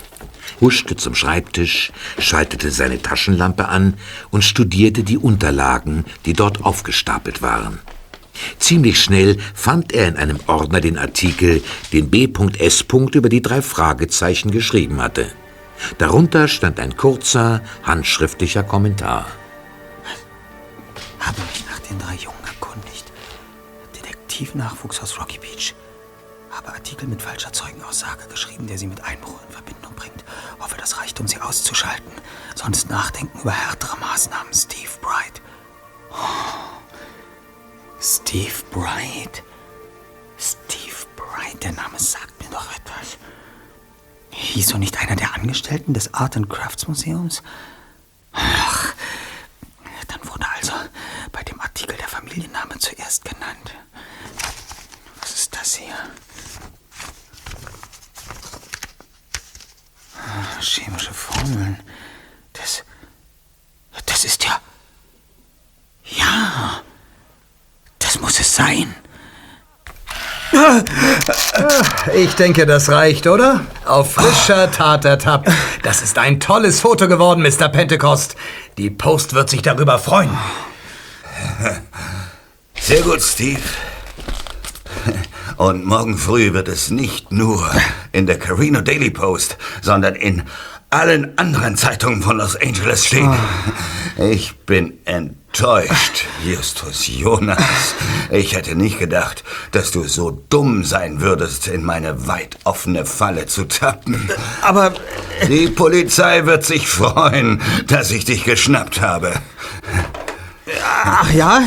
[0.59, 3.95] huschte zum Schreibtisch, schaltete seine Taschenlampe an
[4.31, 7.79] und studierte die Unterlagen, die dort aufgestapelt waren.
[8.57, 11.61] Ziemlich schnell fand er in einem Ordner den Artikel,
[11.93, 12.85] den B.S.
[12.91, 15.27] über die drei Fragezeichen geschrieben hatte.
[15.97, 19.27] Darunter stand ein kurzer, handschriftlicher Kommentar.
[21.19, 23.11] Habe mich nach den drei Jungen erkundigt.
[23.95, 25.73] Detektivnachwuchs aus Rocky Beach.
[26.51, 30.23] Habe Artikel mit falscher Zeugenaussage geschrieben, der sie mit Einbruch in Verbindung bringt.
[30.59, 32.11] Hoffe, das reicht, um sie auszuschalten.
[32.55, 34.53] Sonst nachdenken über härtere Maßnahmen.
[34.53, 35.41] Steve Bright.
[36.11, 36.15] Oh.
[38.01, 39.43] Steve Bright.
[40.37, 43.17] Steve Bright, der Name sagt mir doch etwas.
[44.31, 47.43] Hieß so nicht einer der Angestellten des Art and Crafts Museums?
[48.33, 48.93] Ach,
[50.07, 50.73] dann wurde also
[51.31, 53.75] bei dem Artikel der Familienname zuerst genannt.
[55.61, 55.93] Was ist das hier?
[60.17, 61.79] Ah, Chemische Formeln.
[62.53, 62.83] Das.
[64.07, 64.59] Das ist ja.
[66.05, 66.81] Ja.
[67.99, 68.95] Das muss es sein.
[72.15, 73.61] Ich denke, das reicht, oder?
[73.85, 75.47] Auf frischer Tat ertappt.
[75.83, 77.69] Das ist ein tolles Foto geworden, Mr.
[77.69, 78.35] Pentecost.
[78.79, 80.35] Die Post wird sich darüber freuen.
[82.79, 83.61] Sehr gut, Steve.
[85.61, 87.69] Und morgen früh wird es nicht nur
[88.11, 90.41] in der Carino Daily Post, sondern in
[90.89, 93.31] allen anderen Zeitungen von Los Angeles stehen.
[94.17, 97.93] Ich bin enttäuscht, Justus Jonas.
[98.31, 103.45] Ich hätte nicht gedacht, dass du so dumm sein würdest, in meine weit offene Falle
[103.45, 104.31] zu tappen.
[104.63, 104.95] Aber
[105.47, 109.31] die Polizei wird sich freuen, dass ich dich geschnappt habe.
[111.05, 111.61] Ach ja?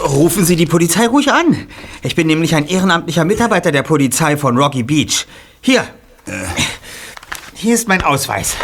[0.00, 1.66] Rufen Sie die Polizei ruhig an.
[2.02, 5.26] Ich bin nämlich ein ehrenamtlicher Mitarbeiter der Polizei von Rocky Beach.
[5.60, 5.86] Hier.
[7.54, 8.54] Hier ist mein Ausweis.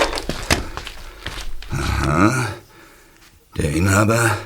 [1.70, 2.48] Aha.
[3.56, 4.36] Der Inhaber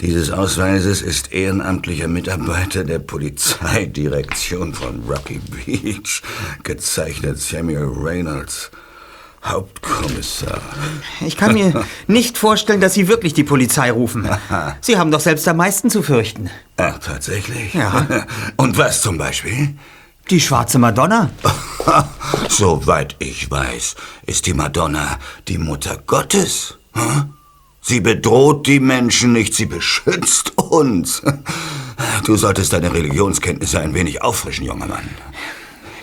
[0.00, 6.22] dieses Ausweises ist ehrenamtlicher Mitarbeiter der Polizeidirektion von Rocky Beach,
[6.62, 8.70] gezeichnet Samuel Reynolds,
[9.44, 10.60] Hauptkommissar.
[11.20, 14.28] Ich kann mir nicht vorstellen, dass Sie wirklich die Polizei rufen.
[14.80, 16.50] Sie haben doch selbst am meisten zu fürchten.
[16.76, 17.74] Ach, tatsächlich?
[17.74, 18.06] Ja.
[18.56, 19.74] Und was zum Beispiel?
[20.30, 21.30] Die schwarze Madonna.
[22.48, 26.76] Soweit ich weiß, ist die Madonna die Mutter Gottes.
[27.80, 31.22] Sie bedroht die Menschen nicht, sie beschützt uns.
[32.24, 35.08] Du solltest deine Religionskenntnisse ein wenig auffrischen, junger Mann.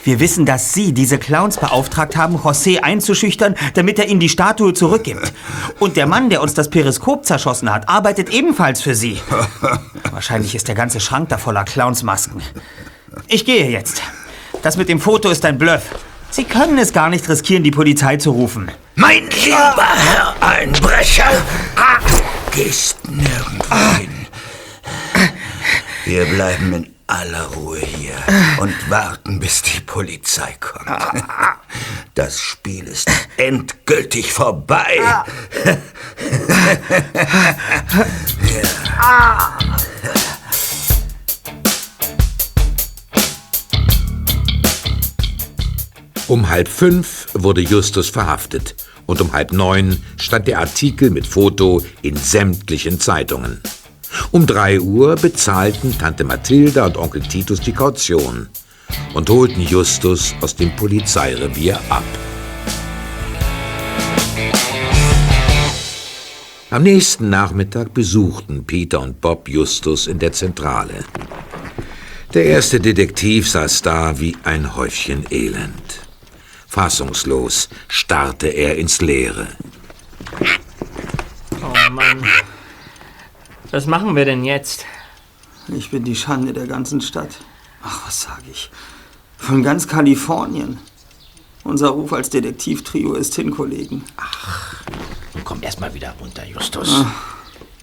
[0.05, 4.71] Wir wissen, dass Sie diese Clowns beauftragt haben, José einzuschüchtern, damit er Ihnen die Statue
[4.71, 5.33] zurückgibt.
[5.79, 9.19] Und der Mann, der uns das Periskop zerschossen hat, arbeitet ebenfalls für Sie.
[10.11, 12.43] Wahrscheinlich ist der ganze Schrank da voller Clownsmasken.
[13.27, 14.03] Ich gehe jetzt.
[14.61, 15.81] Das mit dem Foto ist ein Bluff.
[16.29, 18.69] Sie können es gar nicht riskieren, die Polizei zu rufen.
[18.93, 21.31] Mein lieber Herr Einbrecher,
[21.77, 21.97] ah,
[22.51, 24.27] gehst nirgendwo hin.
[26.05, 28.15] Wir bleiben in aller Ruhe hier
[28.59, 30.89] und warten, bis die Polizei kommt.
[32.13, 35.01] Das Spiel ist endgültig vorbei.
[46.27, 48.75] Um halb fünf wurde Justus verhaftet
[49.05, 53.61] und um halb neun stand der Artikel mit Foto in sämtlichen Zeitungen.
[54.31, 58.49] Um drei Uhr bezahlten Tante Mathilda und Onkel Titus die Kaution
[59.13, 62.03] und holten Justus aus dem Polizeirevier ab.
[66.71, 71.05] Am nächsten Nachmittag besuchten Peter und Bob Justus in der Zentrale.
[72.33, 76.01] Der erste Detektiv saß da wie ein Häufchen Elend.
[76.67, 79.47] Fassungslos starrte er ins Leere.
[81.61, 82.21] Oh Mann.
[83.71, 84.85] Was machen wir denn jetzt?
[85.67, 87.37] Ich bin die Schande der ganzen Stadt.
[87.83, 88.69] Ach, was sage ich?
[89.37, 90.77] Von ganz Kalifornien.
[91.63, 94.03] Unser Ruf als Detektivtrio ist hin, Kollegen.
[95.33, 96.89] Nun komm erst mal wieder runter, Justus.
[96.93, 97.11] Ah.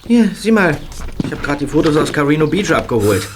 [0.06, 0.78] Hier, sieh mal.
[1.24, 3.28] Ich habe gerade die Fotos aus Carino Beach abgeholt.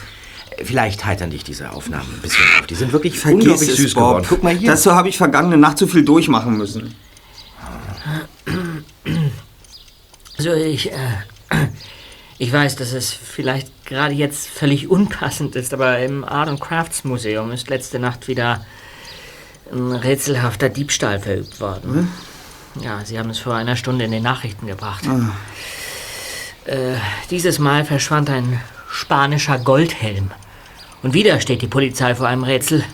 [0.64, 2.66] Vielleicht heitern dich diese Aufnahmen ein bisschen auf.
[2.66, 4.02] Die sind wirklich Vergiss unglaublich es, süß Bob.
[4.02, 4.26] geworden.
[4.28, 4.70] Guck mal hier.
[4.70, 6.94] Dazu habe ich vergangene Nacht zu viel durchmachen müssen.
[10.38, 10.96] Also ich, äh,
[12.38, 17.04] ich weiß, dass es vielleicht gerade jetzt völlig unpassend ist, aber im Art and Crafts
[17.04, 18.64] Museum ist letzte Nacht wieder
[19.72, 22.12] ein rätselhafter Diebstahl verübt worden.
[22.80, 25.04] Ja, Sie haben es vor einer Stunde in den Nachrichten gebracht.
[26.66, 26.96] Äh,
[27.30, 28.60] dieses Mal verschwand ein
[28.90, 30.30] spanischer Goldhelm.
[31.02, 32.84] Und wieder steht die Polizei vor einem Rätsel.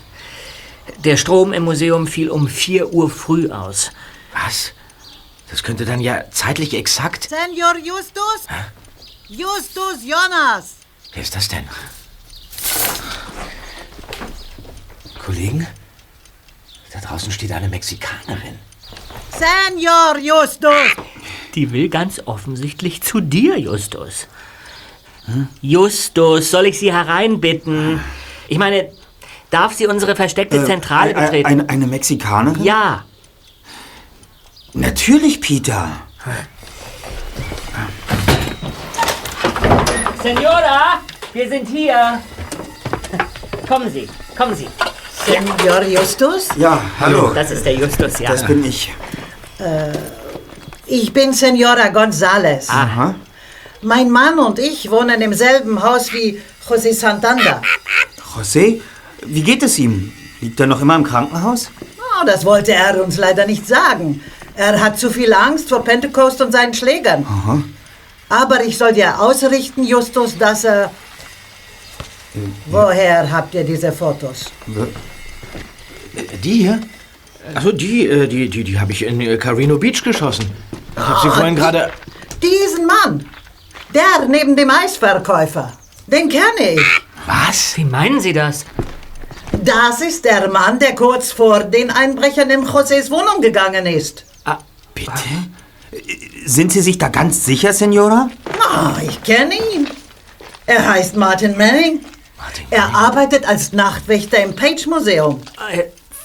[1.05, 3.91] Der Strom im Museum fiel um 4 Uhr früh aus.
[4.33, 4.73] Was?
[5.51, 7.29] Das könnte dann ja zeitlich exakt.
[7.29, 8.47] Senor Justus?
[9.33, 10.75] Justus Jonas!
[11.15, 11.65] Wer ist das denn?
[15.25, 15.67] Kollegen?
[16.93, 18.59] Da draußen steht eine Mexikanerin.
[19.31, 20.75] Senor Justus!
[21.55, 24.27] Die will ganz offensichtlich zu dir, Justus.
[25.63, 28.01] Justus, soll ich sie hereinbitten?
[28.49, 28.93] Ich meine,
[29.49, 31.47] darf sie unsere versteckte Zentrale Äh, äh, betreten?
[31.47, 32.63] Eine, eine Mexikanerin?
[32.63, 33.07] Ja.
[34.75, 35.91] Natürlich, Peter.
[40.23, 41.01] Senora,
[41.33, 42.21] wir sind hier.
[43.67, 44.69] Kommen Sie, kommen Sie.
[45.27, 46.49] Senor Justus?
[46.57, 47.33] Ja, hallo.
[47.35, 48.31] Das ist der Justus, ja.
[48.31, 48.95] Das bin ich.
[49.59, 49.93] Äh,
[50.87, 52.69] ich bin Senora González.
[52.69, 53.17] Aha.
[53.83, 57.61] Mein Mann und ich wohnen im selben Haus wie José Santander.
[58.37, 58.81] José,
[59.27, 60.13] wie geht es ihm?
[60.41, 61.71] Liegt er noch immer im Krankenhaus?
[61.99, 64.23] Oh, das wollte er uns leider nicht sagen.
[64.55, 67.27] Er hat zu viel Angst vor Pentecost und seinen Schlägern.
[67.29, 67.63] Aha.
[68.33, 70.91] Aber ich soll dir ausrichten, Justus, dass er...
[72.67, 74.51] Woher habt ihr diese Fotos?
[76.43, 76.81] Die hier?
[77.55, 80.51] Also die, äh, die, die, die habe ich in äh, Carino Beach geschossen.
[80.95, 81.91] Ich habe sie Ah, vorhin gerade.
[82.43, 83.29] Diesen Mann.
[83.95, 85.71] Der neben dem Eisverkäufer.
[86.07, 86.81] Den kenne ich.
[87.27, 87.77] Was?
[87.77, 88.65] Wie meinen Sie das?
[89.63, 94.25] Das ist der Mann, der kurz vor den Einbrechern in Josés Wohnung gegangen ist.
[94.95, 95.13] Bitte?
[96.47, 98.31] Sind Sie sich da ganz sicher, Senora?
[98.61, 99.89] Ah, ich kenne ihn.
[100.67, 102.01] Er heißt Martin Manning.
[102.71, 105.41] Er arbeitet als Nachtwächter im Page Museum.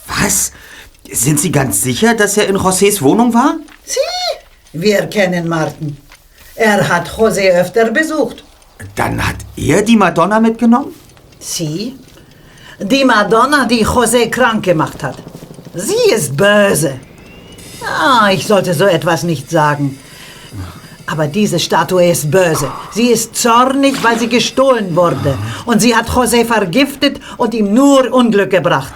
[0.08, 0.52] Was?
[1.12, 3.56] Sind Sie ganz sicher, dass er in Josés Wohnung war?
[3.86, 4.00] Sie?
[4.74, 5.98] Wir kennen Martin.
[6.56, 8.44] Er hat José öfter besucht.
[8.96, 10.94] Dann hat er die Madonna mitgenommen?
[11.40, 11.98] Sie?
[12.80, 15.18] Die Madonna, die José krank gemacht hat.
[15.74, 17.00] Sie ist böse.
[17.88, 19.98] Ah, ich sollte so etwas nicht sagen.
[21.10, 22.70] Aber diese Statue ist böse.
[22.92, 25.38] Sie ist zornig, weil sie gestohlen wurde.
[25.66, 28.94] Und sie hat José vergiftet und ihm nur Unglück gebracht.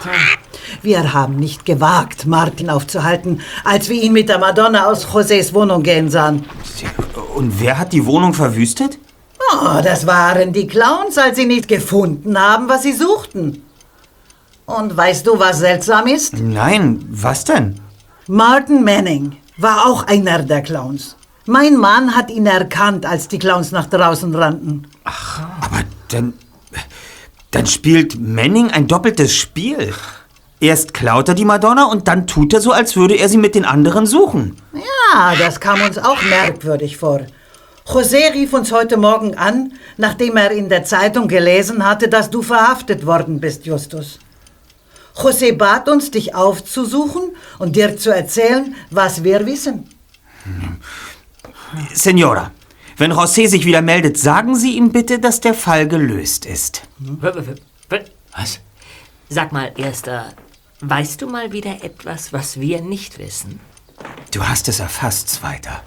[0.82, 5.84] Wir haben nicht gewagt, Martin aufzuhalten, als wir ihn mit der Madonna aus Josés Wohnung
[5.84, 6.46] gehen sahen.
[7.36, 8.98] Und wer hat die Wohnung verwüstet?
[9.54, 13.64] Oh, das waren die Clowns, als sie nicht gefunden haben, was sie suchten.
[14.66, 16.38] Und weißt du, was seltsam ist?
[16.40, 17.80] Nein, was denn?
[18.34, 21.18] Martin Manning war auch einer der Clowns.
[21.48, 24.88] Mein Mann hat ihn erkannt, als die Clowns nach draußen rannten.
[25.04, 26.32] Aber dann.
[27.52, 29.94] Dann spielt Manning ein doppeltes Spiel.
[30.62, 33.54] Erst klaut er die Madonna und dann tut er so, als würde er sie mit
[33.54, 34.56] den anderen suchen.
[34.74, 37.20] Ja, das kam uns auch merkwürdig vor.
[37.86, 42.42] José rief uns heute Morgen an, nachdem er in der Zeitung gelesen hatte, dass du
[42.42, 44.20] verhaftet worden bist, Justus.
[45.16, 49.90] José bat uns, dich aufzusuchen und dir zu erzählen, was wir wissen.
[51.94, 52.52] Senora,
[52.98, 56.84] wenn José sich wieder meldet, sagen Sie ihm bitte, dass der Fall gelöst ist.
[58.36, 58.60] Was?
[59.30, 60.34] Sag mal, Erster,
[60.82, 63.60] weißt du mal wieder etwas, was wir nicht wissen?
[64.32, 65.84] Du hast es erfasst, Zweiter.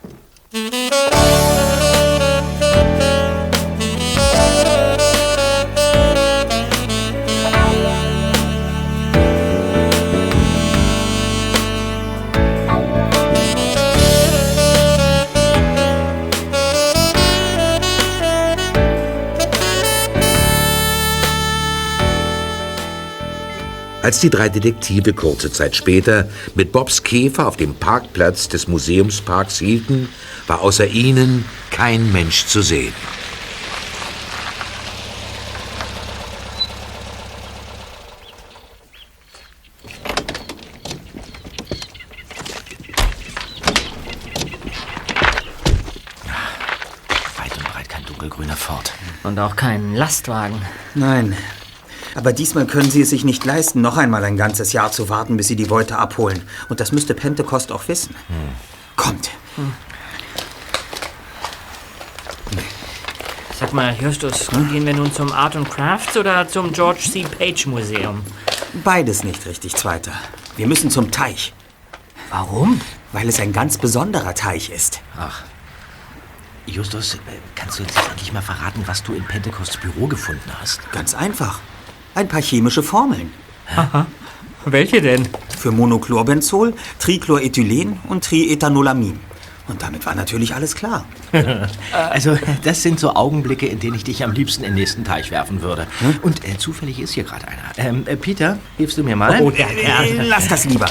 [24.05, 29.59] Als die drei Detektive kurze Zeit später mit Bobs Käfer auf dem Parkplatz des Museumsparks
[29.59, 30.11] hielten,
[30.47, 32.93] war außer ihnen kein Mensch zu sehen.
[47.39, 48.93] Weit und breit kein dunkelgrüner Ford.
[49.23, 50.61] Und auch kein Lastwagen.
[50.95, 51.35] Nein.
[52.15, 55.37] Aber diesmal können Sie es sich nicht leisten, noch einmal ein ganzes Jahr zu warten,
[55.37, 56.43] bis Sie die Beute abholen.
[56.69, 58.15] Und das müsste Pentecost auch wissen.
[58.97, 59.31] Kommt.
[63.59, 67.25] Sag mal, Justus, gehen wir nun zum Art and Crafts oder zum George C.
[67.25, 68.23] Page Museum?
[68.83, 70.12] Beides nicht richtig, Zweiter.
[70.57, 71.53] Wir müssen zum Teich.
[72.31, 72.81] Warum?
[73.12, 75.01] Weil es ein ganz besonderer Teich ist.
[75.17, 75.43] Ach.
[76.67, 77.19] Justus, äh,
[77.55, 80.81] kannst du uns jetzt endlich mal verraten, was du in Pentecosts Büro gefunden hast?
[80.91, 81.61] Ganz einfach.
[82.15, 83.33] Ein paar chemische Formeln.
[83.75, 84.07] Aha.
[84.67, 85.29] Welche denn?
[85.59, 89.19] Für Monochlorbenzol, Trichlorethylen und Triethanolamin.
[89.67, 91.07] Und damit war natürlich alles klar.
[92.11, 95.31] also, das sind so Augenblicke, in denen ich dich am liebsten in den nächsten Teich
[95.31, 95.87] werfen würde.
[96.23, 97.62] Und äh, zufällig ist hier gerade einer.
[97.79, 99.41] Ähm, äh, Peter, hilfst du mir mal?
[99.41, 100.23] Oh, ja, ja.
[100.23, 100.87] Lass das lieber.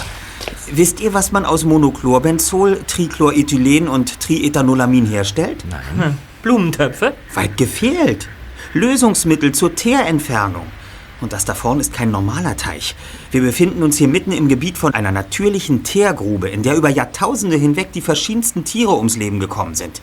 [0.71, 5.63] Wisst ihr, was man aus Monochlororbenzol, Trichlorethylen und Triethanolamin herstellt?
[5.69, 6.17] Nein.
[6.41, 7.13] Blumentöpfe?
[7.35, 8.27] Weit gefehlt.
[8.73, 10.65] Lösungsmittel zur Teerentfernung.
[11.23, 12.95] Und das da vorne ist kein normaler Teich.
[13.31, 17.55] Wir befinden uns hier mitten im Gebiet von einer natürlichen Teergrube, in der über Jahrtausende
[17.55, 20.01] hinweg die verschiedensten Tiere ums Leben gekommen sind.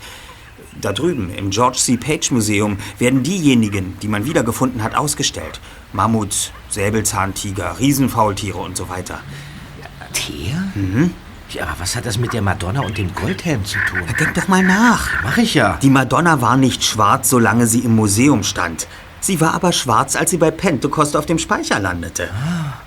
[0.80, 1.98] Da drüben im George C.
[1.98, 5.60] Page Museum werden diejenigen, die man wiedergefunden hat, ausgestellt.
[5.92, 9.20] Mammuts, Säbelzahntiger, Riesenfaultiere und so weiter.
[10.14, 10.72] Teer?
[10.74, 11.10] Mhm.
[11.50, 14.00] Ja, aber was hat das mit der Madonna und dem Goldhelm zu tun?
[14.18, 15.06] Denk doch mal nach.
[15.22, 15.78] Mach ich ja.
[15.82, 18.86] Die Madonna war nicht schwarz, solange sie im Museum stand.
[19.20, 22.28] Sie war aber schwarz, als sie bei Pentecost auf dem Speicher landete.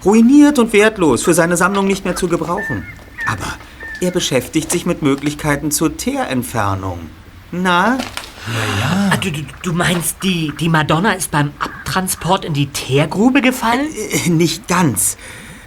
[0.04, 2.86] Ruiniert und wertlos, für seine Sammlung nicht mehr zu gebrauchen.
[3.28, 3.58] Aber
[4.02, 7.00] er beschäftigt sich mit Möglichkeiten zur Teerentfernung.
[7.52, 7.98] Na?
[9.10, 13.88] Ah, du, du, du meinst, die, die Madonna ist beim Abtransport in die Teergrube gefallen?
[14.12, 15.18] Äh, nicht ganz.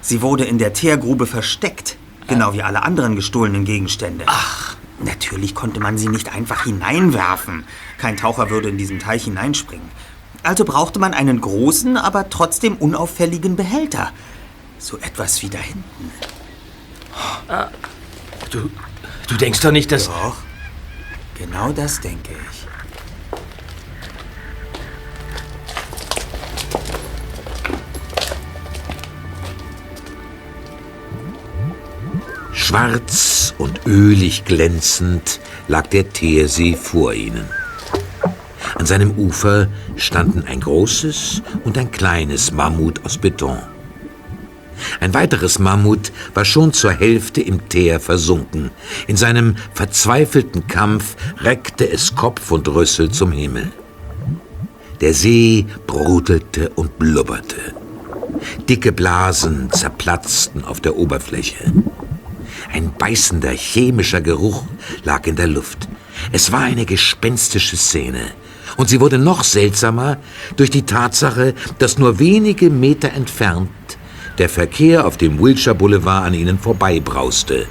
[0.02, 1.96] Sie wurde in der Teergrube versteckt.
[2.26, 4.24] Genau wie alle anderen gestohlenen Gegenstände.
[4.26, 4.76] Ach.
[4.98, 7.64] Natürlich konnte man sie nicht einfach hineinwerfen.
[7.98, 9.86] Kein Taucher würde in diesen Teich hineinspringen.
[10.46, 14.12] Also brauchte man einen großen, aber trotzdem unauffälligen Behälter.
[14.78, 16.12] So etwas wie da hinten.
[18.50, 18.70] Du,
[19.26, 20.06] du denkst doch nicht, dass...
[20.06, 20.36] Doch.
[21.36, 22.66] Genau das denke ich.
[32.52, 37.48] Schwarz und ölig glänzend lag der Teersee vor ihnen.
[38.78, 43.58] An seinem Ufer standen ein großes und ein kleines Mammut aus Beton.
[45.00, 48.70] Ein weiteres Mammut war schon zur Hälfte im Teer versunken.
[49.06, 53.72] In seinem verzweifelten Kampf reckte es Kopf und Rüssel zum Himmel.
[55.00, 57.74] Der See brodelte und blubberte.
[58.68, 61.72] Dicke Blasen zerplatzten auf der Oberfläche.
[62.72, 64.64] Ein beißender chemischer Geruch
[65.04, 65.88] lag in der Luft.
[66.32, 68.32] Es war eine gespenstische Szene.
[68.76, 70.18] Und sie wurde noch seltsamer
[70.56, 73.70] durch die Tatsache, dass nur wenige Meter entfernt
[74.38, 77.66] der Verkehr auf dem Wilshire Boulevard an ihnen vorbeibrauste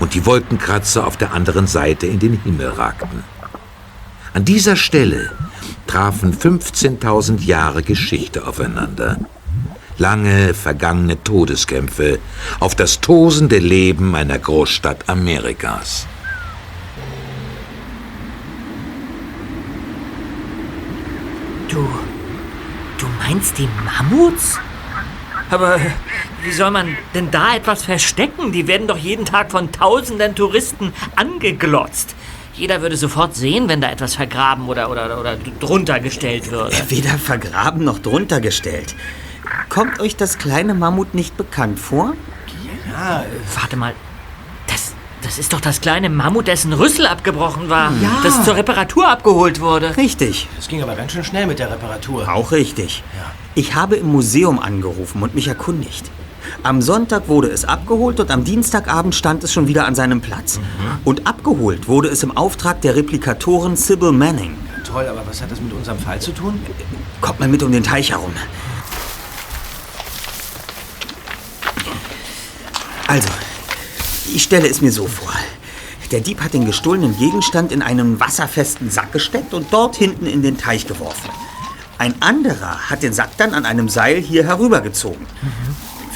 [0.00, 3.24] und die Wolkenkratzer auf der anderen Seite in den Himmel ragten.
[4.32, 5.30] An dieser Stelle
[5.86, 9.18] trafen 15.000 Jahre Geschichte aufeinander.
[9.98, 12.18] Lange vergangene Todeskämpfe
[12.60, 16.06] auf das tosende Leben einer Großstadt Amerikas.
[21.68, 21.88] Du.
[22.98, 24.58] Du meinst die Mammuts?
[25.50, 25.78] Aber
[26.42, 28.52] wie soll man denn da etwas verstecken?
[28.52, 32.14] Die werden doch jeden Tag von tausenden Touristen angeglotzt.
[32.54, 36.76] Jeder würde sofort sehen, wenn da etwas vergraben oder, oder, oder drunter gestellt würde.
[36.88, 38.94] Weder vergraben noch drunter gestellt.
[39.68, 42.14] Kommt euch das kleine Mammut nicht bekannt vor?
[42.90, 43.24] Ja.
[43.60, 43.94] Warte mal.
[45.26, 47.90] Das, ist doch das kleine Mammut, dessen Rüssel abgebrochen war.
[48.00, 48.20] Ja.
[48.22, 49.96] Das zur Reparatur abgeholt wurde.
[49.96, 50.48] Richtig.
[50.54, 52.32] Das ging aber ganz schön schnell mit der Reparatur.
[52.32, 53.02] Auch richtig.
[53.56, 56.08] Ich habe im Museum angerufen und mich erkundigt.
[56.62, 60.60] Am Sonntag wurde es abgeholt und am Dienstagabend stand es schon wieder an seinem Platz.
[61.04, 64.56] Und abgeholt wurde es im Auftrag der Replikatorin Sybil Manning.
[64.84, 66.60] Toll, aber was hat das mit unserem Fall zu tun?
[67.20, 68.30] Kommt mal mit um den Teich herum.
[73.08, 73.28] Also,
[74.34, 75.32] ich stelle es mir so vor.
[76.10, 80.42] Der Dieb hat den gestohlenen Gegenstand in einen wasserfesten Sack gesteckt und dort hinten in
[80.42, 81.30] den Teich geworfen.
[81.98, 85.26] Ein anderer hat den Sack dann an einem Seil hier herübergezogen.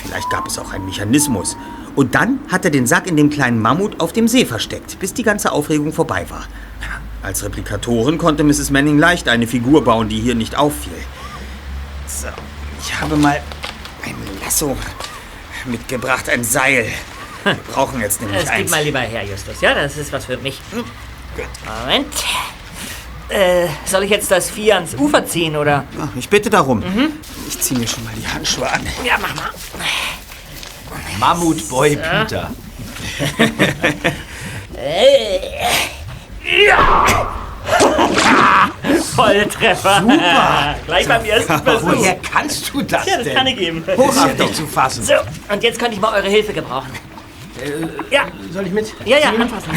[0.02, 1.56] Vielleicht gab es auch einen Mechanismus.
[1.96, 5.12] Und dann hat er den Sack in dem kleinen Mammut auf dem See versteckt, bis
[5.12, 6.46] die ganze Aufregung vorbei war.
[7.22, 8.70] Als Replikatorin konnte Mrs.
[8.70, 10.92] Manning leicht eine Figur bauen, die hier nicht auffiel.
[12.06, 12.28] So,
[12.80, 13.42] ich habe mal
[14.04, 14.76] ein Lasso
[15.66, 16.86] mitgebracht, ein Seil.
[17.45, 18.70] Wir brauchen jetzt nämlich Das gib eins.
[18.70, 19.61] mal lieber her, Justus.
[19.61, 20.61] Ja, das ist was für mich.
[21.84, 22.07] Moment.
[23.28, 25.84] Äh, soll ich jetzt das Vieh ans Ufer ziehen, oder?
[26.16, 26.82] Ich bitte darum.
[27.49, 28.84] Ich ziehe mir schon mal die Handschuhe an.
[29.05, 29.51] Ja, mach mal.
[31.18, 32.01] Mammutboy So.
[32.01, 32.51] Peter.
[36.66, 37.16] Ja.
[39.14, 40.01] Volltreffer.
[40.01, 40.74] Super.
[40.86, 41.93] Gleich beim ersten Versuch.
[41.97, 43.34] Woher kannst du das Ja, das denn?
[43.36, 43.84] kann ich geben.
[43.97, 45.05] Hochachtung zu fassen.
[45.05, 45.14] So,
[45.53, 46.91] und jetzt könnte ich mal eure Hilfe gebrauchen.
[48.11, 48.26] Ja.
[48.52, 48.92] Soll ich mit?
[49.04, 49.72] Ja, ja, anfassen.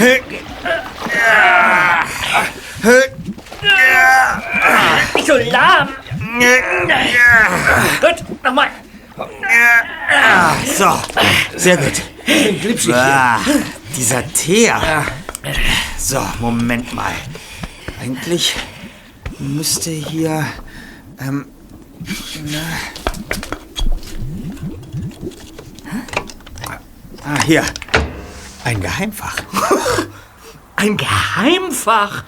[5.15, 5.89] Nicht so lahm.
[8.01, 8.69] Gut, nochmal.
[10.75, 10.99] So,
[11.55, 12.01] sehr gut.
[12.91, 13.39] Ah,
[13.95, 15.05] dieser Teer.
[15.97, 17.13] So, Moment mal.
[18.01, 18.55] Eigentlich
[19.39, 20.45] müsste hier.
[21.19, 21.45] Ähm.
[22.45, 22.59] Na.
[27.26, 27.63] Ah, hier.
[28.65, 29.38] Ein Geheimfach.
[30.76, 32.24] Ein Geheimfach?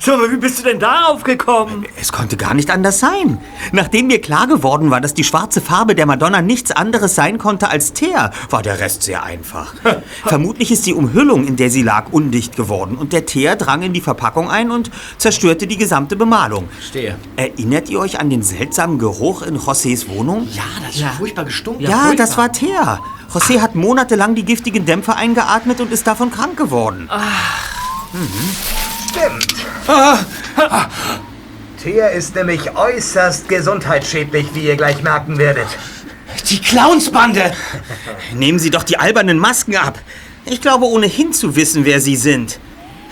[0.00, 1.84] So, aber wie bist du denn darauf gekommen?
[2.00, 3.40] Es konnte gar nicht anders sein.
[3.72, 7.68] Nachdem mir klar geworden war, dass die schwarze Farbe der Madonna nichts anderes sein konnte
[7.68, 9.74] als Teer, war der Rest sehr einfach.
[10.24, 13.92] Vermutlich ist die Umhüllung, in der sie lag, undicht geworden und der Teer drang in
[13.92, 16.68] die Verpackung ein und zerstörte die gesamte Bemalung.
[16.70, 17.16] Verstehe.
[17.36, 20.48] Erinnert ihr euch an den seltsamen Geruch in Josés Wohnung?
[20.52, 21.82] Ja, das ist furchtbar gestunken.
[21.82, 23.00] Ja, das war Teer.
[23.32, 27.10] José hat monatelang die giftigen Dämpfe eingeatmet und ist davon krank geworden.
[29.10, 29.54] Stimmt.
[31.82, 35.66] Teer ist nämlich äußerst gesundheitsschädlich, wie ihr gleich merken werdet.
[36.50, 37.52] Die Clownsbande!
[38.34, 39.98] Nehmen Sie doch die albernen Masken ab.
[40.46, 42.58] Ich glaube ohnehin zu wissen, wer Sie sind.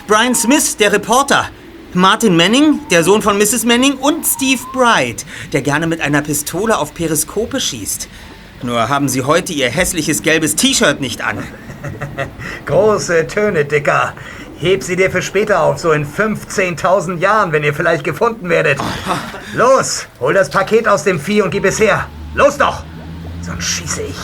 [0.07, 1.51] Brian Smith, der Reporter.
[1.93, 3.65] Martin Manning, der Sohn von Mrs.
[3.65, 3.95] Manning.
[3.95, 8.09] Und Steve Bright, der gerne mit einer Pistole auf Periskope schießt.
[8.63, 11.39] Nur haben Sie heute Ihr hässliches gelbes T-Shirt nicht an.
[12.67, 14.15] Große Töne, Dicker.
[14.59, 18.79] Heb sie dir für später auf, so in 15.000 Jahren, wenn ihr vielleicht gefunden werdet.
[19.55, 22.07] Los, hol das Paket aus dem Vieh und gib es her.
[22.35, 22.83] Los doch!
[23.43, 24.17] Sonst schieße ich.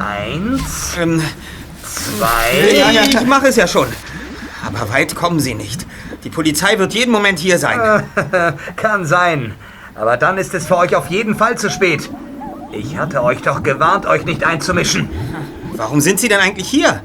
[0.00, 1.22] Eins, Ähm,
[1.84, 2.76] zwei...
[2.76, 3.86] ja, ja, ich mache es ja schon.
[4.66, 5.86] Aber weit kommen Sie nicht.
[6.24, 8.02] Die Polizei wird jeden Moment hier sein.
[8.76, 9.54] Kann sein.
[9.94, 12.10] Aber dann ist es für euch auf jeden Fall zu spät.
[12.72, 15.08] Ich hatte euch doch gewarnt, euch nicht einzumischen.
[15.72, 17.02] Warum sind Sie denn eigentlich hier?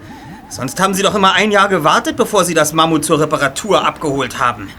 [0.49, 4.38] Sonst haben Sie doch immer ein Jahr gewartet, bevor Sie das Mammut zur Reparatur abgeholt
[4.38, 4.70] haben.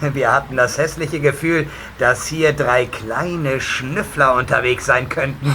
[0.12, 1.66] Wir hatten das hässliche Gefühl,
[1.98, 5.52] dass hier drei kleine Schnüffler unterwegs sein könnten.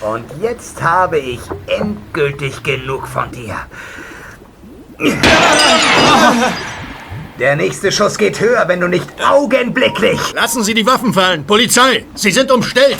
[0.00, 3.54] Und jetzt habe ich endgültig genug von dir.
[7.38, 10.18] Der nächste Schuss geht höher, wenn du nicht augenblicklich.
[10.34, 11.44] Lassen Sie die Waffen fallen.
[11.44, 12.98] Polizei, Sie sind umstellt.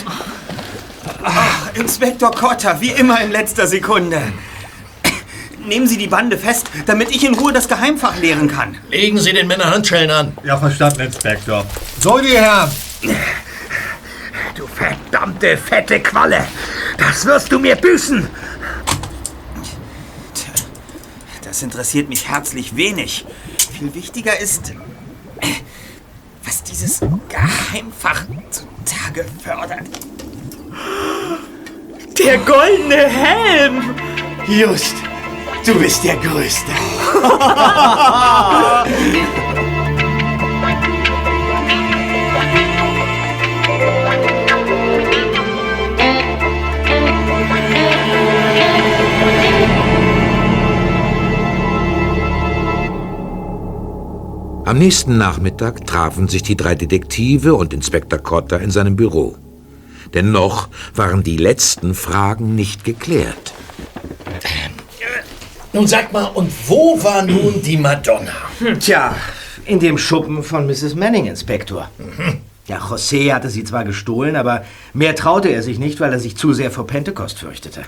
[1.74, 4.20] Inspektor Cotter, wie immer in letzter Sekunde.
[5.64, 8.76] Nehmen Sie die Bande fest, damit ich in Ruhe das Geheimfach leeren kann.
[8.90, 10.36] Legen Sie den Männer Handschellen an.
[10.42, 11.64] Ja, verstanden, Inspektor.
[12.00, 12.70] So, die Herren.
[14.56, 16.46] Du verdammte fette Qualle.
[16.98, 18.28] Das wirst du mir büßen.
[21.44, 23.24] Das interessiert mich herzlich wenig.
[23.78, 24.72] Viel wichtiger ist,
[26.44, 29.86] was dieses Geheimfach zutage fördert.
[32.18, 33.94] Der goldene Helm!
[34.46, 34.94] Just,
[35.64, 36.72] du bist der Größte.
[54.64, 59.36] Am nächsten Nachmittag trafen sich die drei Detektive und Inspektor Cotter in seinem Büro.
[60.14, 63.54] Denn noch waren die letzten Fragen nicht geklärt.
[65.72, 68.32] Nun sag mal, und wo war nun die Madonna?
[68.78, 69.14] Tja,
[69.64, 70.94] in dem Schuppen von Mrs.
[70.94, 71.88] Manning, Inspektor.
[72.66, 74.64] Ja, José hatte sie zwar gestohlen, aber
[74.94, 77.82] mehr traute er sich nicht, weil er sich zu sehr vor Pentecost fürchtete.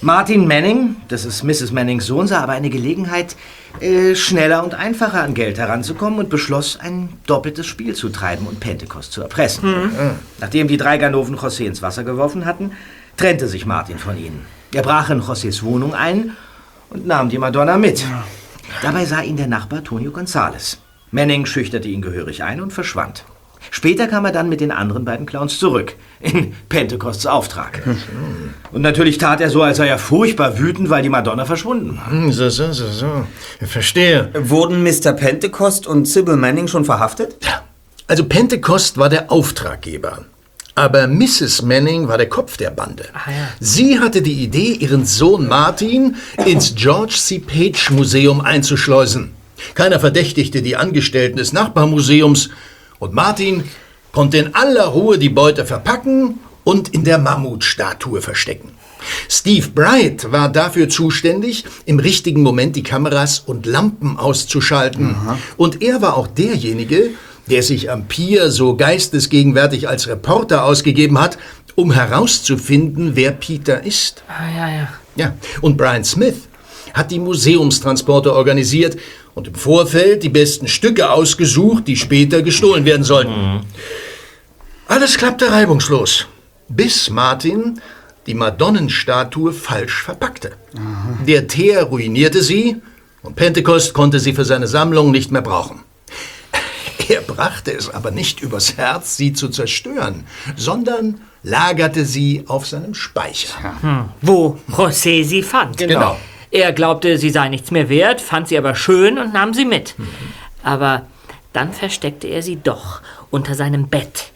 [0.00, 1.72] Martin Manning, das ist Mrs.
[1.72, 3.36] Mannings Sohn, sah aber eine Gelegenheit,
[3.80, 8.60] äh, schneller und einfacher an Geld heranzukommen und beschloss, ein doppeltes Spiel zu treiben und
[8.60, 9.90] Pentecost zu erpressen.
[10.38, 12.72] Nachdem die drei Ganoven José ins Wasser geworfen hatten,
[13.16, 14.46] trennte sich Martin von ihnen.
[14.72, 16.36] Er brach in Josés Wohnung ein
[16.90, 18.04] und nahm die Madonna mit.
[18.82, 20.78] Dabei sah ihn der Nachbar Tonio González.
[21.10, 23.24] Manning schüchterte ihn gehörig ein und verschwand.
[23.70, 27.82] Später kam er dann mit den anderen beiden Clowns zurück, in Pentecosts Auftrag.
[28.72, 32.10] Und natürlich tat er so, als sei er furchtbar wütend, weil die Madonna verschwunden war.
[32.10, 33.26] Hm, So, so, so, so.
[33.66, 34.30] Verstehe.
[34.34, 35.12] Wurden Mr.
[35.12, 37.36] Pentecost und Sybil Manning schon verhaftet?
[38.06, 40.24] Also Pentecost war der Auftraggeber.
[40.74, 41.62] Aber Mrs.
[41.62, 43.04] Manning war der Kopf der Bande.
[43.60, 46.16] Sie hatte die Idee, ihren Sohn Martin
[46.46, 47.38] ins George C.
[47.40, 49.32] Page Museum einzuschleusen.
[49.74, 52.48] Keiner verdächtigte die Angestellten des Nachbarmuseums
[53.00, 53.64] und Martin
[54.12, 58.70] konnte in aller Ruhe die Beute verpacken und in der Mammutstatue verstecken.
[59.28, 65.16] Steve Bright war dafür zuständig, im richtigen Moment die Kameras und Lampen auszuschalten.
[65.56, 67.10] Und er war auch derjenige,
[67.48, 71.38] der sich am Pier so geistesgegenwärtig als Reporter ausgegeben hat,
[71.74, 74.22] um herauszufinden, wer Peter ist.
[74.28, 74.88] Ah, ja, ja.
[75.16, 76.49] Ja, und Brian Smith
[76.94, 78.98] hat die Museumstransporte organisiert
[79.34, 83.60] und im Vorfeld die besten Stücke ausgesucht, die später gestohlen werden sollten.
[84.88, 86.26] Alles klappte reibungslos,
[86.68, 87.80] bis Martin
[88.26, 90.52] die Madonnenstatue falsch verpackte.
[91.26, 92.76] Der Teer ruinierte sie
[93.22, 95.80] Und Pentecost konnte sie für seine Sammlung nicht mehr brauchen.
[97.08, 100.24] Er brachte es aber nicht übers Herz, sie zu zerstören,
[100.56, 103.82] sondern lagerte sie auf seinem Speicher.
[103.82, 104.04] Hm.
[104.22, 105.76] Wo José sie fand.
[105.76, 106.16] Genau.
[106.50, 109.94] Er glaubte, sie sei nichts mehr wert, fand sie aber schön und nahm sie mit.
[110.62, 111.06] Aber
[111.52, 113.00] dann versteckte er sie doch
[113.30, 114.32] unter seinem Bett.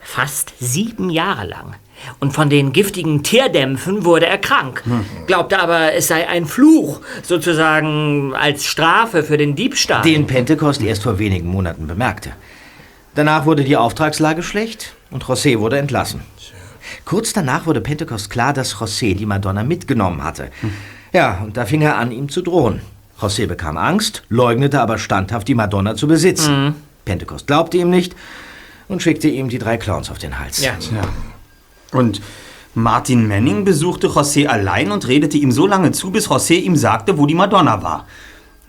[0.00, 1.74] Fast sieben Jahre lang.
[2.20, 4.84] Und von den giftigen Tierdämpfen wurde er krank.
[5.26, 10.02] Glaubte aber, es sei ein Fluch, sozusagen als Strafe für den Diebstahl.
[10.02, 12.32] Den Pentecost erst vor wenigen Monaten bemerkte.
[13.14, 16.20] Danach wurde die Auftragslage schlecht und José wurde entlassen.
[17.04, 20.50] Kurz danach wurde Pentecost klar, dass José die Madonna mitgenommen hatte.
[21.16, 22.82] Ja, und da fing er an, ihm zu drohen.
[23.18, 26.74] José bekam Angst, leugnete aber standhaft, die Madonna zu besitzen.
[27.06, 28.14] Pentecost glaubte ihm nicht
[28.86, 30.62] und schickte ihm die drei Clowns auf den Hals.
[30.62, 30.74] Ja.
[31.90, 32.20] Und
[32.74, 37.16] Martin Manning besuchte José allein und redete ihm so lange zu, bis José ihm sagte,
[37.16, 38.06] wo die Madonna war.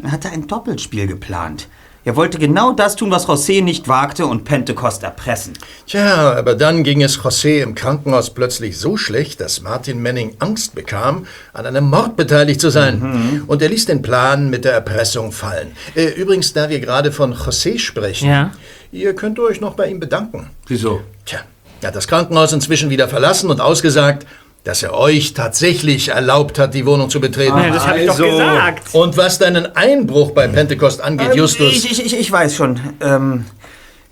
[0.02, 1.68] Er hatte ein Doppelspiel geplant.
[2.08, 5.52] Er wollte genau das tun, was José nicht wagte und Pentecost erpressen.
[5.88, 10.74] Tja, aber dann ging es José im Krankenhaus plötzlich so schlecht, dass Martin Manning Angst
[10.74, 13.44] bekam, an einem Mord beteiligt zu sein.
[13.48, 15.74] Und er ließ den Plan mit der Erpressung fallen.
[15.96, 18.52] Äh, übrigens, da wir gerade von José sprechen, Ja.
[18.94, 20.50] ihr könnt euch noch bei ihm bedanken.
[20.68, 21.02] Wieso?
[21.26, 21.40] Tja,
[21.82, 24.26] er hat das Krankenhaus inzwischen wieder verlassen und ausgesagt,
[24.68, 27.58] dass er euch tatsächlich erlaubt hat, die Wohnung zu betreten.
[27.58, 28.94] Ja, das hab ich doch gesagt.
[28.94, 31.72] Und was deinen Einbruch bei Pentecost angeht, Ähm, Justus.
[31.72, 32.78] Ich, ich, ich, ich weiß schon.
[33.00, 33.46] Ähm,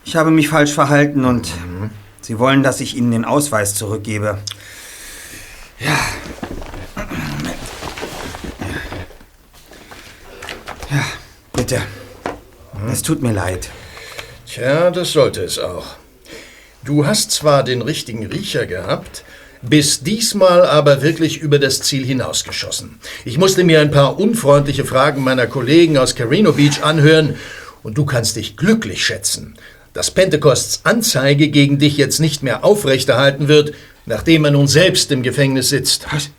[0.06, 1.49] ich habe mich falsch verhalten und
[2.22, 4.38] Sie wollen, dass ich Ihnen den Ausweis zurückgebe.
[5.80, 5.99] Ja.
[10.90, 11.03] Ja,
[11.52, 11.82] bitte.
[12.90, 13.69] Es tut mir leid.
[14.48, 15.86] Tja, das sollte es auch.
[16.86, 19.26] Du hast zwar den richtigen Riecher gehabt,
[19.69, 22.99] bist diesmal aber wirklich über das Ziel hinausgeschossen.
[23.25, 27.35] Ich musste mir ein paar unfreundliche Fragen meiner Kollegen aus Carino Beach anhören
[27.83, 29.57] und du kannst dich glücklich schätzen,
[29.93, 33.73] dass Pentecosts Anzeige gegen dich jetzt nicht mehr aufrechterhalten wird,
[34.05, 36.07] nachdem er nun selbst im Gefängnis sitzt.
[36.11, 36.29] Was?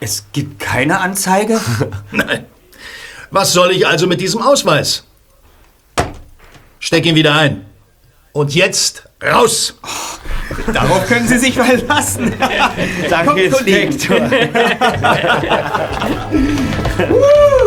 [0.00, 1.60] Es gibt keine Anzeige?
[2.12, 2.46] Nein.
[3.30, 5.04] Was soll ich also mit diesem Ausweis?
[6.78, 7.66] Steck ihn wieder ein.
[8.32, 9.74] Und jetzt raus!
[10.72, 12.32] Darauf können Sie sich verlassen.
[13.10, 13.42] Danke.
[13.42, 14.18] Inspektor.